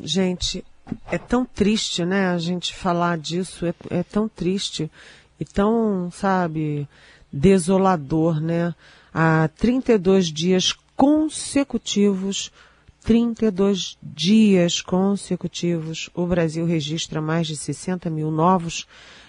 gente, 0.03 0.65
é 1.11 1.17
tão 1.17 1.45
triste, 1.45 2.05
né, 2.05 2.29
a 2.29 2.39
gente 2.39 2.75
falar 2.75 3.19
disso, 3.19 3.67
é, 3.67 3.75
é 3.91 4.03
tão 4.03 4.29
triste 4.29 4.91
e 5.41 5.45
tão, 5.45 6.11
sabe, 6.11 6.87
desolador, 7.33 8.41
né? 8.41 8.75
Há 9.15 9.49
32 9.57 10.27
dias 10.27 10.75
consecutivos, 10.97 12.53
32 13.03 13.97
dias 14.03 14.83
consecutivos, 14.83 16.11
o 16.15 16.27
Brasil 16.27 16.67
registra 16.67 17.23
mais 17.23 17.47
de 17.47 17.57
60 17.57 18.11
mil 18.11 18.31
novos 18.31 18.87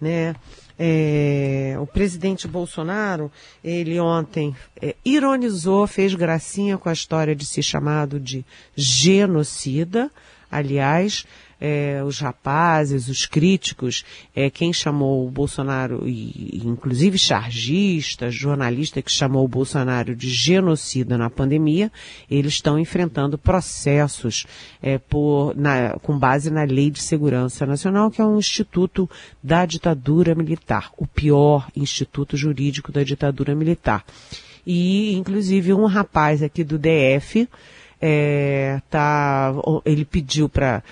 né? 0.00 0.34
É, 0.78 1.76
o 1.78 1.86
presidente 1.86 2.48
Bolsonaro, 2.48 3.30
ele 3.62 4.00
ontem 4.00 4.56
é, 4.80 4.96
ironizou, 5.04 5.86
fez 5.86 6.14
gracinha 6.14 6.76
com 6.76 6.88
a 6.88 6.92
história 6.92 7.36
de 7.36 7.46
se 7.46 7.62
chamado 7.62 8.18
de 8.18 8.44
genocida. 8.74 10.10
Aliás, 10.50 11.24
é, 11.64 12.02
os 12.04 12.18
rapazes, 12.18 13.06
os 13.06 13.24
críticos, 13.24 14.04
é, 14.34 14.50
quem 14.50 14.72
chamou 14.72 15.24
o 15.24 15.30
Bolsonaro, 15.30 16.02
e, 16.08 16.60
inclusive 16.64 17.16
chargistas, 17.16 18.34
jornalista 18.34 19.00
que 19.00 19.12
chamou 19.12 19.44
o 19.44 19.48
Bolsonaro 19.48 20.16
de 20.16 20.28
genocida 20.28 21.16
na 21.16 21.30
pandemia, 21.30 21.92
eles 22.28 22.54
estão 22.54 22.76
enfrentando 22.80 23.38
processos 23.38 24.44
é, 24.82 24.98
por, 24.98 25.54
na, 25.56 25.90
com 26.02 26.18
base 26.18 26.50
na 26.50 26.64
Lei 26.64 26.90
de 26.90 27.00
Segurança 27.00 27.64
Nacional, 27.64 28.10
que 28.10 28.20
é 28.20 28.24
um 28.24 28.38
instituto 28.38 29.08
da 29.40 29.64
ditadura 29.64 30.34
militar, 30.34 30.90
o 30.98 31.06
pior 31.06 31.68
instituto 31.76 32.36
jurídico 32.36 32.90
da 32.90 33.04
ditadura 33.04 33.54
militar. 33.54 34.04
E, 34.66 35.14
inclusive, 35.14 35.72
um 35.72 35.86
rapaz 35.86 36.42
aqui 36.42 36.64
do 36.64 36.76
DF, 36.76 37.48
é, 38.04 38.82
tá, 38.90 39.54
ele 39.84 40.04
pediu 40.04 40.48
para 40.48 40.82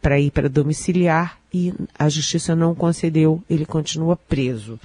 para 0.00 0.20
ir 0.20 0.30
para 0.30 0.48
domiciliar 0.48 1.38
e 1.52 1.74
a 1.98 2.08
justiça 2.08 2.54
não 2.54 2.74
concedeu, 2.74 3.42
ele 3.50 3.66
continua 3.66 4.16
preso. 4.16 4.78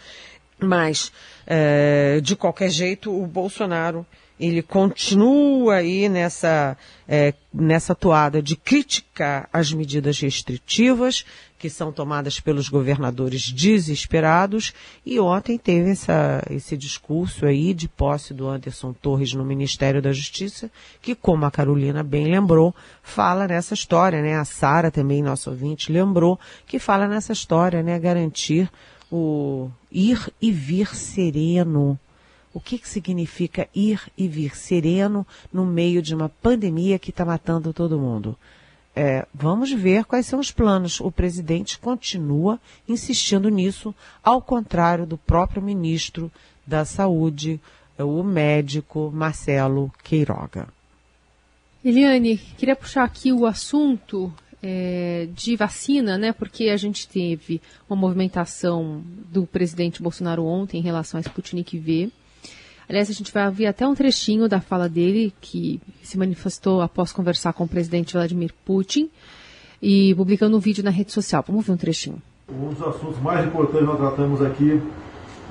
Mas, 0.60 1.12
é, 1.46 2.20
de 2.22 2.36
qualquer 2.36 2.70
jeito, 2.70 3.16
o 3.16 3.28
Bolsonaro 3.28 4.06
ele 4.40 4.62
continua 4.62 5.76
aí 5.76 6.08
nessa, 6.08 6.78
é, 7.08 7.34
nessa 7.54 7.96
toada 7.96 8.42
de 8.42 8.56
criticar 8.56 9.50
as 9.52 9.74
medidas 9.74 10.20
restritivas 10.20 11.26
que 11.58 11.70
são 11.70 11.92
tomadas 11.92 12.40
pelos 12.40 12.70
governadores 12.70 13.52
desesperados 13.52 14.74
e 15.06 15.20
ontem 15.20 15.58
teve 15.58 15.92
essa, 15.92 16.44
esse 16.50 16.78
discurso 16.78 17.46
aí 17.46 17.74
de 17.74 17.88
posse 17.88 18.34
do 18.34 18.48
Anderson 18.48 18.94
Torres 18.94 19.34
no 19.34 19.44
Ministério 19.44 20.02
da 20.02 20.12
Justiça, 20.12 20.70
que 21.02 21.16
como 21.16 21.46
a 21.46 21.52
Carolina 21.52 22.04
bem 22.04 22.26
lembrou, 22.26 22.76
fala 23.02 23.48
nessa 23.48 23.74
história, 23.74 24.22
né? 24.22 24.36
A 24.36 24.46
Sara 24.46 24.92
também, 24.92 25.24
nosso 25.24 25.50
ouvinte, 25.50 25.92
lembrou 25.92 26.40
que 26.66 26.78
fala 26.78 27.08
nessa 27.08 27.34
história, 27.34 27.82
né? 27.82 27.98
Garantir 27.98 28.70
o 29.12 29.70
ir 29.92 30.32
e 30.42 30.52
vir 30.52 30.96
sereno 30.96 32.00
o 32.54 32.60
que, 32.60 32.80
que 32.80 32.90
significa 32.90 33.68
ir 33.74 34.02
e 34.18 34.28
vir 34.28 34.58
sereno 34.58 35.28
no 35.54 35.64
meio 35.64 36.02
de 36.02 36.16
uma 36.16 36.28
pandemia 36.28 36.98
que 36.98 37.12
está 37.12 37.24
matando 37.24 37.72
todo 37.72 38.00
mundo. 38.00 38.36
É, 39.00 39.28
vamos 39.32 39.72
ver 39.72 40.06
quais 40.06 40.26
são 40.26 40.40
os 40.40 40.50
planos. 40.50 41.00
O 41.00 41.12
presidente 41.12 41.78
continua 41.78 42.60
insistindo 42.90 43.48
nisso, 43.48 43.94
ao 44.24 44.42
contrário 44.42 45.06
do 45.06 45.20
próprio 45.20 45.62
ministro 45.62 46.32
da 46.66 46.84
Saúde, 46.84 47.62
o 48.00 48.24
médico 48.24 49.12
Marcelo 49.14 49.94
Queiroga. 50.04 50.68
Eliane, 51.86 52.38
queria 52.58 52.76
puxar 52.76 53.04
aqui 53.04 53.32
o 53.32 53.46
assunto 53.46 54.34
é, 54.64 55.28
de 55.32 55.56
vacina, 55.56 56.18
né? 56.18 56.34
Porque 56.34 56.70
a 56.70 56.78
gente 56.78 57.08
teve 57.08 57.62
uma 57.88 57.96
movimentação 57.96 59.04
do 59.32 59.46
presidente 59.46 60.02
Bolsonaro 60.02 60.44
ontem 60.44 60.80
em 60.80 60.84
relação 60.84 61.20
à 61.20 61.22
Sputnik 61.22 61.78
V. 61.78 62.10
Aliás, 62.90 63.10
a 63.10 63.14
gente 63.14 63.34
vai 63.34 63.46
ouvir 63.46 63.66
até 63.66 63.86
um 63.86 63.94
trechinho 63.94 64.48
da 64.48 64.62
fala 64.62 64.88
dele, 64.88 65.34
que 65.42 65.82
se 66.02 66.18
manifestou 66.18 66.82
após 66.82 67.12
conversar 67.12 67.52
com 67.52 67.66
o 67.66 67.68
presidente 67.68 68.14
Vladimir 68.14 68.54
Putin 68.64 69.10
e 69.82 70.16
publicando 70.16 70.56
um 70.56 70.60
vídeo 70.60 70.84
na 70.84 70.90
rede 70.90 71.12
social. 71.12 71.44
Vamos 71.46 71.66
ver 71.66 71.74
um 71.74 71.78
trechinho. 71.78 72.22
Um 72.50 72.70
dos 72.70 72.82
assuntos 72.82 73.20
mais 73.22 73.46
importantes 73.46 73.80
que 73.80 73.86
nós 73.86 73.98
tratamos 73.98 74.42
aqui 74.42 74.82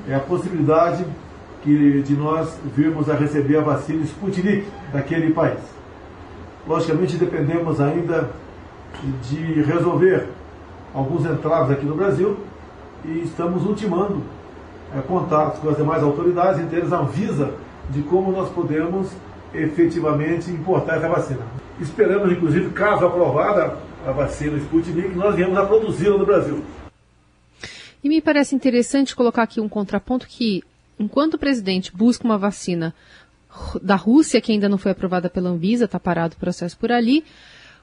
é 0.09 0.15
a 0.15 0.21
possibilidade 0.21 1.05
que, 1.63 2.03
de 2.03 2.15
nós 2.15 2.59
virmos 2.75 3.11
a 3.11 3.15
receber 3.15 3.59
a 3.59 3.61
vacina 3.61 4.03
Sputnik 4.05 4.67
daquele 4.91 5.35
país. 5.35 5.61
Logicamente, 6.67 7.19
dependemos 7.19 7.83
ainda 7.83 8.31
de 9.29 9.63
resolver 9.63 10.27
alguns 10.95 11.27
entraves 11.27 11.71
aqui 11.71 11.85
no 11.85 11.97
Brasil 11.97 12.39
e 13.05 13.21
estamos 13.25 13.67
ultimando 13.67 14.23
é, 14.95 15.01
contatos 15.01 15.61
com 15.61 15.69
as 15.69 15.77
demais 15.77 16.03
autoridades, 16.03 16.61
entre 16.61 16.77
eles 16.77 16.93
a 16.93 16.99
Anvisa, 16.99 17.55
de 17.91 18.03
como 18.03 18.31
nós 18.33 18.51
podemos 18.51 19.11
efetivamente 19.55 20.51
importar 20.51 20.97
essa 20.97 21.09
vacina. 21.09 21.47
Esperamos, 21.81 22.31
inclusive, 22.33 22.71
caso 22.71 23.07
aprovada 23.07 23.79
a 24.07 24.13
vacina 24.13 24.57
Sputnik, 24.59 25.15
nós 25.15 25.35
viemos 25.35 25.57
a 25.57 25.65
produzi-la 25.65 26.17
no 26.17 26.27
Brasil. 26.27 26.63
E 28.03 28.09
me 28.09 28.21
parece 28.21 28.55
interessante 28.55 29.17
colocar 29.17 29.43
aqui 29.43 29.61
um 29.61 29.69
contraponto 29.69 30.27
que, 30.27 30.63
enquanto 30.99 31.35
o 31.35 31.39
presidente 31.39 31.95
busca 31.95 32.25
uma 32.25 32.39
vacina 32.39 32.95
da 33.83 33.97
Rússia, 33.97 34.41
que 34.41 34.53
ainda 34.53 34.69
não 34.69 34.79
foi 34.79 34.93
aprovada 34.93 35.29
pela 35.29 35.51
Anvisa, 35.51 35.87
está 35.87 35.99
parado 35.99 36.35
o 36.37 36.39
processo 36.39 36.77
por 36.79 36.93
ali, 36.93 37.25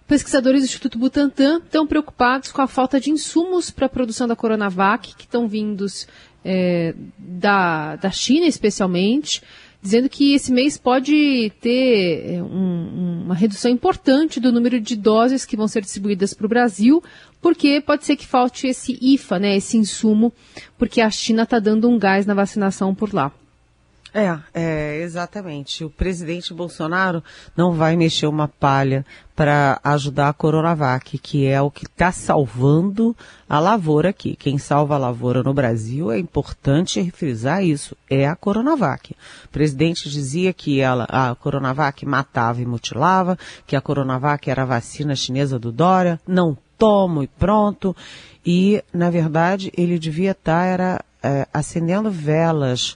pesquisadores 0.07 0.61
do 0.61 0.65
Instituto 0.65 0.97
Butantan 0.97 1.57
estão 1.57 1.87
preocupados 1.87 2.51
com 2.51 2.61
a 2.61 2.67
falta 2.67 2.99
de 2.99 3.09
insumos 3.09 3.71
para 3.71 3.85
a 3.85 3.89
produção 3.89 4.27
da 4.27 4.35
Coronavac, 4.35 5.15
que 5.15 5.23
estão 5.23 5.47
vindos 5.47 6.07
é, 6.43 6.93
da, 7.17 7.95
da 7.95 8.11
China 8.11 8.45
especialmente, 8.45 9.41
dizendo 9.81 10.09
que 10.09 10.33
esse 10.33 10.51
mês 10.51 10.77
pode 10.77 11.51
ter 11.59 12.35
é, 12.35 12.43
um, 12.43 13.23
uma 13.25 13.35
redução 13.35 13.69
importante 13.71 14.39
do 14.39 14.51
número 14.51 14.79
de 14.79 14.95
doses 14.95 15.45
que 15.45 15.57
vão 15.57 15.67
ser 15.67 15.81
distribuídas 15.81 16.33
para 16.33 16.45
o 16.45 16.49
Brasil, 16.49 17.03
porque 17.41 17.81
pode 17.81 18.05
ser 18.05 18.15
que 18.15 18.25
falte 18.25 18.67
esse 18.67 18.97
IFA, 19.01 19.39
né, 19.39 19.57
esse 19.57 19.77
insumo, 19.77 20.33
porque 20.77 21.01
a 21.01 21.09
China 21.09 21.43
está 21.43 21.59
dando 21.59 21.89
um 21.89 21.97
gás 21.97 22.25
na 22.25 22.33
vacinação 22.33 22.95
por 22.95 23.13
lá. 23.13 23.31
É, 24.13 24.38
é, 24.54 25.02
exatamente. 25.02 25.84
O 25.84 25.89
presidente 25.89 26.54
Bolsonaro 26.54 27.23
não 27.58 27.73
vai 27.73 27.95
mexer 27.95 28.28
uma 28.28 28.47
palha 28.47 29.04
para 29.36 29.80
ajudar 29.84 30.30
a 30.30 30.34
Coronavac, 30.34 31.17
que 31.17 31.47
é 31.47 31.60
o 31.60 31.71
que 31.71 31.86
está 31.86 32.12
salvando 32.12 33.17
a 33.49 33.60
lavoura 33.60 34.10
aqui. 34.10 34.36
Quem 34.36 34.60
salva 34.60 34.93
a 34.93 34.99
lavoura 34.99 35.41
no 35.41 35.52
Brasil, 35.52 36.12
é 36.12 36.19
importante 36.19 37.10
frisar 37.10 37.63
isso, 37.63 37.97
é 38.08 38.28
a 38.28 38.36
Coronavac. 38.36 39.15
O 39.45 39.49
presidente 39.49 40.08
dizia 40.08 40.54
que 40.54 40.80
ela, 40.80 41.08
a 41.10 41.34
Coronavac 41.34 42.06
matava 42.06 42.62
e 42.62 42.65
mutilava, 42.67 43.36
que 43.65 43.76
a 43.76 43.82
Coronavac 43.82 44.47
era 44.47 44.62
a 44.62 44.65
vacina 44.65 45.15
chinesa 45.15 45.58
do 45.58 45.71
Dória, 45.71 46.21
não 46.28 46.56
tomo 46.78 47.23
e 47.23 47.28
pronto. 47.28 47.95
E, 48.45 48.84
na 48.93 49.10
verdade, 49.10 49.71
ele 49.76 49.97
devia 49.97 50.32
estar 50.32 50.78
tá, 50.78 51.06
é, 51.23 51.47
acendendo 51.52 52.12
velas 52.12 52.95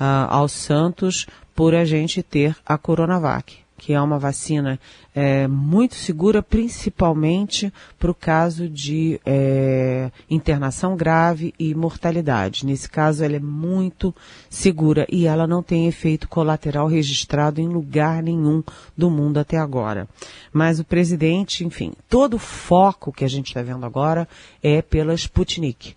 uh, 0.00 0.28
aos 0.28 0.52
santos 0.52 1.26
por 1.54 1.74
a 1.74 1.84
gente 1.84 2.22
ter 2.22 2.56
a 2.64 2.78
Coronavac. 2.78 3.58
que 3.76 3.92
é 3.92 4.00
uma 4.00 4.18
vacina 4.18 4.78
é, 5.14 5.46
muito 5.46 5.94
segura, 5.94 6.42
principalmente 6.42 7.72
para 7.98 8.10
o 8.10 8.14
caso 8.14 8.68
de 8.68 9.20
é, 9.24 10.10
internação 10.28 10.96
grave 10.96 11.54
e 11.58 11.74
mortalidade. 11.74 12.66
Nesse 12.66 12.88
caso, 12.90 13.24
ela 13.24 13.36
é 13.36 13.40
muito 13.40 14.14
segura 14.50 15.06
e 15.08 15.26
ela 15.26 15.46
não 15.46 15.62
tem 15.62 15.86
efeito 15.86 16.28
colateral 16.28 16.88
registrado 16.88 17.60
em 17.60 17.68
lugar 17.68 18.22
nenhum 18.22 18.62
do 18.96 19.08
mundo 19.08 19.38
até 19.38 19.56
agora. 19.56 20.08
Mas 20.52 20.80
o 20.80 20.84
presidente, 20.84 21.64
enfim, 21.64 21.92
todo 22.08 22.34
o 22.34 22.38
foco 22.38 23.12
que 23.12 23.24
a 23.24 23.28
gente 23.28 23.46
está 23.46 23.62
vendo 23.62 23.86
agora 23.86 24.28
é 24.60 24.82
pela 24.82 25.14
Sputnik. 25.14 25.96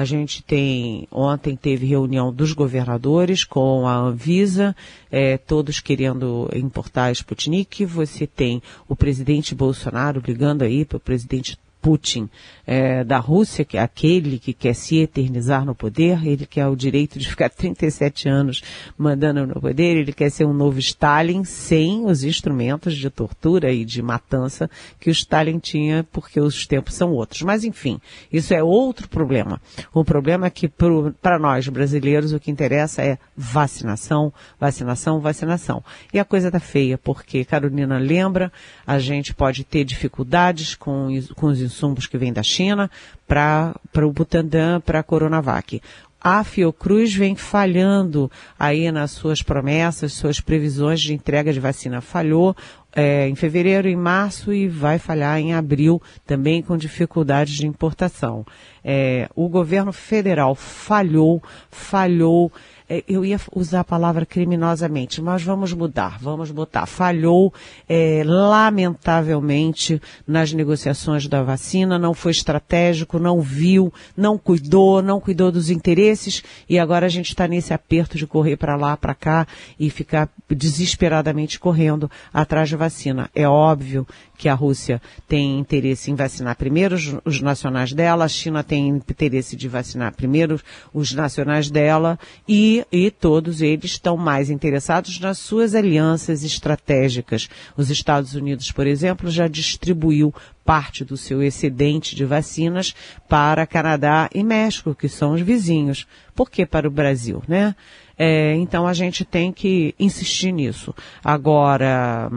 A 0.00 0.04
gente 0.06 0.42
tem, 0.42 1.06
ontem 1.12 1.54
teve 1.54 1.84
reunião 1.84 2.32
dos 2.32 2.54
governadores 2.54 3.44
com 3.44 3.86
a 3.86 3.94
Anvisa, 3.94 4.74
é, 5.10 5.36
todos 5.36 5.78
querendo 5.78 6.48
importar 6.54 7.04
a 7.04 7.12
Sputnik. 7.12 7.84
Você 7.84 8.26
tem 8.26 8.62
o 8.88 8.96
presidente 8.96 9.54
Bolsonaro 9.54 10.18
brigando 10.18 10.64
aí 10.64 10.86
para 10.86 10.96
o 10.96 11.00
presidente 11.00 11.58
Putin 11.80 12.28
é, 12.66 13.02
da 13.02 13.18
Rússia, 13.18 13.64
que 13.64 13.76
é 13.76 13.80
aquele 13.80 14.38
que 14.38 14.52
quer 14.52 14.74
se 14.74 14.98
eternizar 14.98 15.64
no 15.64 15.74
poder, 15.74 16.24
ele 16.26 16.46
quer 16.46 16.66
o 16.66 16.76
direito 16.76 17.18
de 17.18 17.28
ficar 17.28 17.48
37 17.50 18.28
anos 18.28 18.62
mandando 18.96 19.46
no 19.46 19.60
poder, 19.60 19.96
ele 19.96 20.12
quer 20.12 20.30
ser 20.30 20.44
um 20.44 20.52
novo 20.52 20.78
Stalin 20.78 21.44
sem 21.44 22.04
os 22.06 22.22
instrumentos 22.22 22.94
de 22.94 23.10
tortura 23.10 23.72
e 23.72 23.84
de 23.84 24.00
matança 24.02 24.70
que 24.98 25.10
o 25.10 25.12
Stalin 25.12 25.58
tinha, 25.58 26.06
porque 26.12 26.40
os 26.40 26.66
tempos 26.66 26.94
são 26.94 27.10
outros. 27.12 27.42
Mas 27.42 27.64
enfim, 27.64 28.00
isso 28.32 28.54
é 28.54 28.62
outro 28.62 29.08
problema. 29.08 29.60
O 29.92 30.04
problema 30.04 30.46
é 30.46 30.50
que 30.50 30.68
para 30.68 31.38
nós 31.38 31.66
brasileiros 31.68 32.32
o 32.32 32.40
que 32.40 32.50
interessa 32.50 33.02
é 33.02 33.18
vacinação, 33.36 34.32
vacinação, 34.58 35.20
vacinação. 35.20 35.82
E 36.12 36.18
a 36.18 36.24
coisa 36.24 36.50
tá 36.50 36.60
feia, 36.60 36.98
porque 36.98 37.44
Carolina 37.44 37.98
lembra, 37.98 38.52
a 38.86 38.98
gente 38.98 39.34
pode 39.34 39.64
ter 39.64 39.84
dificuldades 39.84 40.74
com, 40.74 41.08
com 41.34 41.46
os 41.46 41.60
insumos 41.72 42.06
que 42.06 42.18
vêm 42.18 42.32
da 42.32 42.42
China 42.42 42.90
para 43.26 43.74
o 44.02 44.12
Butantan, 44.12 44.80
para 44.80 45.00
a 45.00 45.02
Coronavac 45.02 45.80
a 46.20 46.44
Fiocruz 46.44 47.14
vem 47.14 47.34
falhando 47.34 48.30
aí 48.58 48.92
nas 48.92 49.12
suas 49.12 49.42
promessas, 49.42 50.12
suas 50.12 50.38
previsões 50.38 51.00
de 51.00 51.14
entrega 51.14 51.50
de 51.50 51.58
vacina. 51.58 52.02
Falhou 52.02 52.54
é, 52.94 53.28
em 53.28 53.34
fevereiro, 53.34 53.88
em 53.88 53.96
março 53.96 54.52
e 54.52 54.68
vai 54.68 54.98
falhar 54.98 55.38
em 55.38 55.54
abril, 55.54 56.00
também 56.26 56.62
com 56.62 56.76
dificuldades 56.76 57.54
de 57.54 57.66
importação. 57.66 58.44
É, 58.84 59.28
o 59.34 59.48
governo 59.48 59.92
federal 59.92 60.54
falhou, 60.54 61.42
falhou 61.70 62.50
é, 62.90 63.04
eu 63.06 63.24
ia 63.24 63.40
usar 63.54 63.80
a 63.80 63.84
palavra 63.84 64.26
criminosamente, 64.26 65.22
mas 65.22 65.44
vamos 65.44 65.72
mudar, 65.72 66.18
vamos 66.20 66.50
botar. 66.50 66.86
Falhou, 66.86 67.54
é, 67.88 68.24
lamentavelmente, 68.26 70.02
nas 70.26 70.52
negociações 70.52 71.28
da 71.28 71.40
vacina, 71.40 72.00
não 72.00 72.12
foi 72.12 72.32
estratégico, 72.32 73.20
não 73.20 73.40
viu, 73.40 73.94
não 74.16 74.36
cuidou, 74.36 75.00
não 75.00 75.20
cuidou 75.20 75.52
dos 75.52 75.70
interesses 75.70 76.42
e 76.68 76.80
agora 76.80 77.06
a 77.06 77.08
gente 77.08 77.28
está 77.28 77.46
nesse 77.46 77.72
aperto 77.72 78.18
de 78.18 78.26
correr 78.26 78.56
para 78.56 78.74
lá, 78.74 78.96
para 78.96 79.14
cá 79.14 79.46
e 79.78 79.88
ficar 79.88 80.28
desesperadamente 80.48 81.60
correndo 81.60 82.10
atrás 82.34 82.68
de 82.68 82.74
vacina. 82.80 83.30
É 83.34 83.46
óbvio 83.46 84.06
que 84.36 84.48
a 84.48 84.54
Rússia 84.54 85.02
tem 85.28 85.58
interesse 85.58 86.10
em 86.10 86.14
vacinar 86.14 86.56
primeiro 86.56 86.94
os, 86.94 87.14
os, 87.26 87.40
nacionais 87.42 87.92
dela, 87.92 88.24
a 88.24 88.28
China 88.28 88.64
tem 88.64 88.88
interesse 88.88 89.54
de 89.54 89.68
vacinar 89.68 90.14
primeiro 90.14 90.58
os 90.94 91.12
nacionais 91.12 91.70
dela 91.70 92.18
e, 92.48 92.82
e 92.90 93.10
todos 93.10 93.60
eles 93.60 93.92
estão 93.92 94.16
mais 94.16 94.48
interessados 94.48 95.20
nas 95.20 95.38
suas 95.38 95.74
alianças 95.74 96.42
estratégicas. 96.42 97.50
Os 97.76 97.90
Estados 97.90 98.34
Unidos, 98.34 98.72
por 98.72 98.86
exemplo, 98.86 99.30
já 99.30 99.46
distribuiu 99.46 100.34
parte 100.64 101.04
do 101.04 101.16
seu 101.16 101.42
excedente 101.42 102.16
de 102.16 102.24
vacinas 102.24 102.94
para 103.28 103.66
Canadá 103.66 104.30
e 104.34 104.42
México, 104.42 104.94
que 104.94 105.08
são 105.08 105.32
os 105.32 105.42
vizinhos. 105.42 106.06
Por 106.34 106.50
que 106.50 106.64
para 106.64 106.88
o 106.88 106.90
Brasil, 106.90 107.42
né? 107.46 107.74
É, 108.16 108.54
então 108.54 108.86
a 108.86 108.92
gente 108.92 109.24
tem 109.24 109.52
que 109.52 109.94
insistir 109.98 110.52
nisso. 110.52 110.94
Agora, 111.24 112.30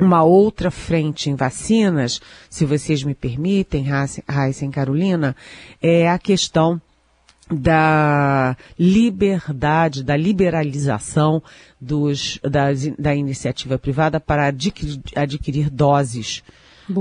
uma 0.00 0.22
outra 0.22 0.70
frente 0.70 1.28
em 1.28 1.34
vacinas, 1.34 2.20
se 2.48 2.64
vocês 2.64 3.02
me 3.02 3.14
permitem, 3.14 3.84
Raíssa 4.28 4.64
e 4.64 4.68
Carolina, 4.70 5.36
é 5.82 6.08
a 6.08 6.18
questão 6.18 6.80
da 7.50 8.56
liberdade, 8.78 10.04
da 10.04 10.16
liberalização 10.16 11.42
dos, 11.80 12.38
da, 12.42 12.68
da 12.98 13.14
iniciativa 13.14 13.76
privada 13.76 14.20
para 14.20 14.46
adquirir, 14.46 15.00
adquirir 15.16 15.68
doses 15.68 16.42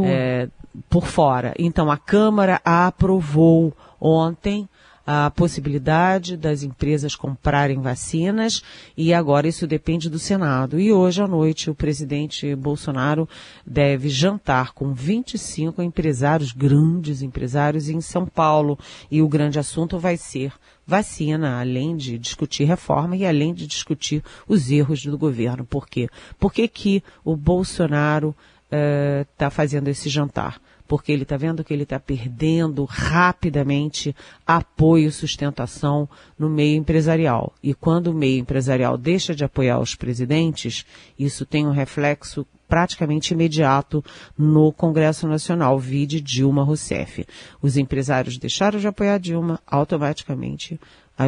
é, 0.05 0.47
por 0.89 1.05
fora. 1.05 1.53
Então, 1.57 1.91
a 1.91 1.97
Câmara 1.97 2.59
aprovou 2.65 3.73
ontem 4.01 4.67
a 5.11 5.31
possibilidade 5.31 6.37
das 6.37 6.61
empresas 6.61 7.15
comprarem 7.15 7.81
vacinas 7.81 8.61
e 8.95 9.11
agora 9.11 9.47
isso 9.47 9.65
depende 9.65 10.07
do 10.07 10.19
Senado. 10.19 10.79
E 10.79 10.93
hoje 10.93 11.19
à 11.19 11.27
noite 11.27 11.67
o 11.67 11.73
presidente 11.73 12.55
Bolsonaro 12.55 13.27
deve 13.65 14.07
jantar 14.07 14.71
com 14.71 14.93
25 14.93 15.81
empresários, 15.81 16.51
grandes 16.51 17.23
empresários 17.23 17.89
em 17.89 17.99
São 18.01 18.27
Paulo. 18.27 18.77
E 19.09 19.19
o 19.19 19.27
grande 19.27 19.57
assunto 19.57 19.97
vai 19.97 20.15
ser 20.15 20.53
vacina, 20.85 21.59
além 21.59 21.97
de 21.97 22.19
discutir 22.19 22.65
reforma 22.65 23.15
e 23.15 23.25
além 23.25 23.51
de 23.51 23.65
discutir 23.65 24.23
os 24.47 24.69
erros 24.69 25.03
do 25.03 25.17
governo. 25.17 25.65
Por 25.65 25.87
quê? 25.87 26.07
Por 26.39 26.53
que, 26.53 26.67
que 26.67 27.03
o 27.25 27.35
Bolsonaro 27.35 28.35
está 28.69 29.47
uh, 29.47 29.51
fazendo 29.51 29.87
esse 29.87 30.07
jantar? 30.07 30.61
Porque 30.89 31.11
ele 31.11 31.21
está 31.21 31.37
vendo 31.37 31.63
que 31.63 31.71
ele 31.71 31.83
está 31.83 31.99
perdendo 31.99 32.83
rapidamente 32.83 34.15
apoio 34.45 35.07
e 35.07 35.11
sustentação 35.11 36.09
no 36.37 36.49
meio 36.49 36.75
empresarial. 36.77 37.53
E 37.61 37.75
quando 37.75 38.07
o 38.07 38.13
meio 38.13 38.39
empresarial 38.39 38.97
deixa 38.97 39.35
de 39.35 39.45
apoiar 39.45 39.79
os 39.79 39.93
presidentes, 39.93 40.87
isso 41.17 41.45
tem 41.45 41.67
um 41.67 41.71
reflexo 41.71 42.43
praticamente 42.67 43.35
imediato 43.35 44.03
no 44.35 44.71
Congresso 44.71 45.27
Nacional, 45.27 45.77
vide 45.77 46.19
Dilma 46.19 46.63
Rousseff. 46.63 47.23
Os 47.61 47.77
empresários 47.77 48.39
deixaram 48.39 48.79
de 48.79 48.87
apoiar 48.87 49.19
Dilma, 49.19 49.59
automaticamente 49.67 50.79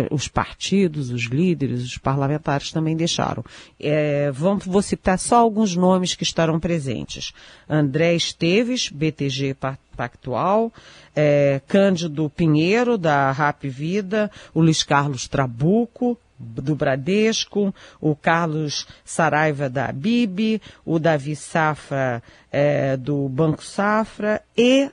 os 0.10 0.28
partidos, 0.28 1.10
os 1.12 1.24
líderes, 1.24 1.84
os 1.84 1.98
parlamentares 1.98 2.72
também 2.72 2.96
deixaram. 2.96 3.44
É, 3.80 4.32
vamos, 4.32 4.66
vou 4.66 4.82
citar 4.82 5.20
só 5.20 5.38
alguns 5.38 5.76
nomes 5.76 6.16
que 6.16 6.24
estarão 6.24 6.60
presentes. 6.60 7.34
André 7.70 8.16
Esteves, 8.16 8.90
BTG 8.90 9.56
Pactual, 9.96 10.72
é, 11.16 11.62
Cândido 11.68 12.30
Pinheiro, 12.30 12.98
da 12.98 13.32
Rap 13.32 13.68
Vida, 13.68 14.32
o 14.54 14.62
Luiz 14.62 14.84
Carlos 14.84 15.28
Trabuco, 15.28 16.18
do 16.42 16.76
Bradesco, 16.76 17.74
o 18.00 18.16
Carlos 18.16 18.88
Saraiva 19.06 19.70
da 19.70 19.92
Bibi, 19.92 20.62
o 20.84 20.98
Davi 20.98 21.36
Safra 21.36 22.24
é, 22.52 22.98
do 22.98 23.30
Banco 23.30 23.64
Safra. 23.64 24.42
E, 24.58 24.90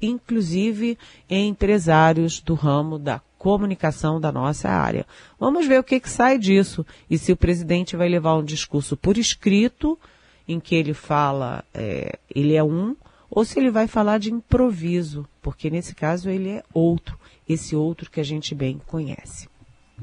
inclusive, 0.00 0.96
empresários 1.28 2.40
do 2.40 2.54
ramo 2.54 2.98
da 2.98 3.20
comunicação 3.42 4.20
da 4.20 4.30
nossa 4.30 4.68
área. 4.68 5.04
Vamos 5.36 5.66
ver 5.66 5.80
o 5.80 5.82
que, 5.82 5.98
que 5.98 6.08
sai 6.08 6.38
disso 6.38 6.86
e 7.10 7.18
se 7.18 7.32
o 7.32 7.36
presidente 7.36 7.96
vai 7.96 8.08
levar 8.08 8.36
um 8.36 8.44
discurso 8.44 8.96
por 8.96 9.18
escrito, 9.18 9.98
em 10.46 10.60
que 10.60 10.76
ele 10.76 10.94
fala, 10.94 11.64
é, 11.74 12.20
ele 12.32 12.54
é 12.54 12.62
um, 12.62 12.94
ou 13.28 13.44
se 13.44 13.58
ele 13.58 13.68
vai 13.68 13.88
falar 13.88 14.18
de 14.18 14.32
improviso, 14.32 15.26
porque 15.42 15.70
nesse 15.70 15.92
caso 15.92 16.30
ele 16.30 16.50
é 16.50 16.62
outro, 16.72 17.18
esse 17.48 17.74
outro 17.74 18.08
que 18.08 18.20
a 18.20 18.24
gente 18.24 18.54
bem 18.54 18.80
conhece. 18.86 19.48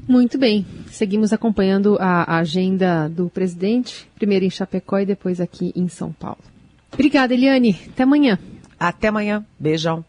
Muito 0.06 0.36
bem, 0.36 0.66
seguimos 0.88 1.32
acompanhando 1.32 1.96
a 1.98 2.36
agenda 2.36 3.08
do 3.08 3.30
presidente, 3.30 4.06
primeiro 4.16 4.44
em 4.44 4.50
Chapecó 4.50 4.98
e 4.98 5.06
depois 5.06 5.40
aqui 5.40 5.72
em 5.74 5.88
São 5.88 6.12
Paulo. 6.12 6.44
Obrigada, 6.92 7.32
Eliane. 7.32 7.78
Até 7.88 8.02
amanhã. 8.02 8.38
Até 8.78 9.08
amanhã. 9.08 9.46
Beijão. 9.58 10.04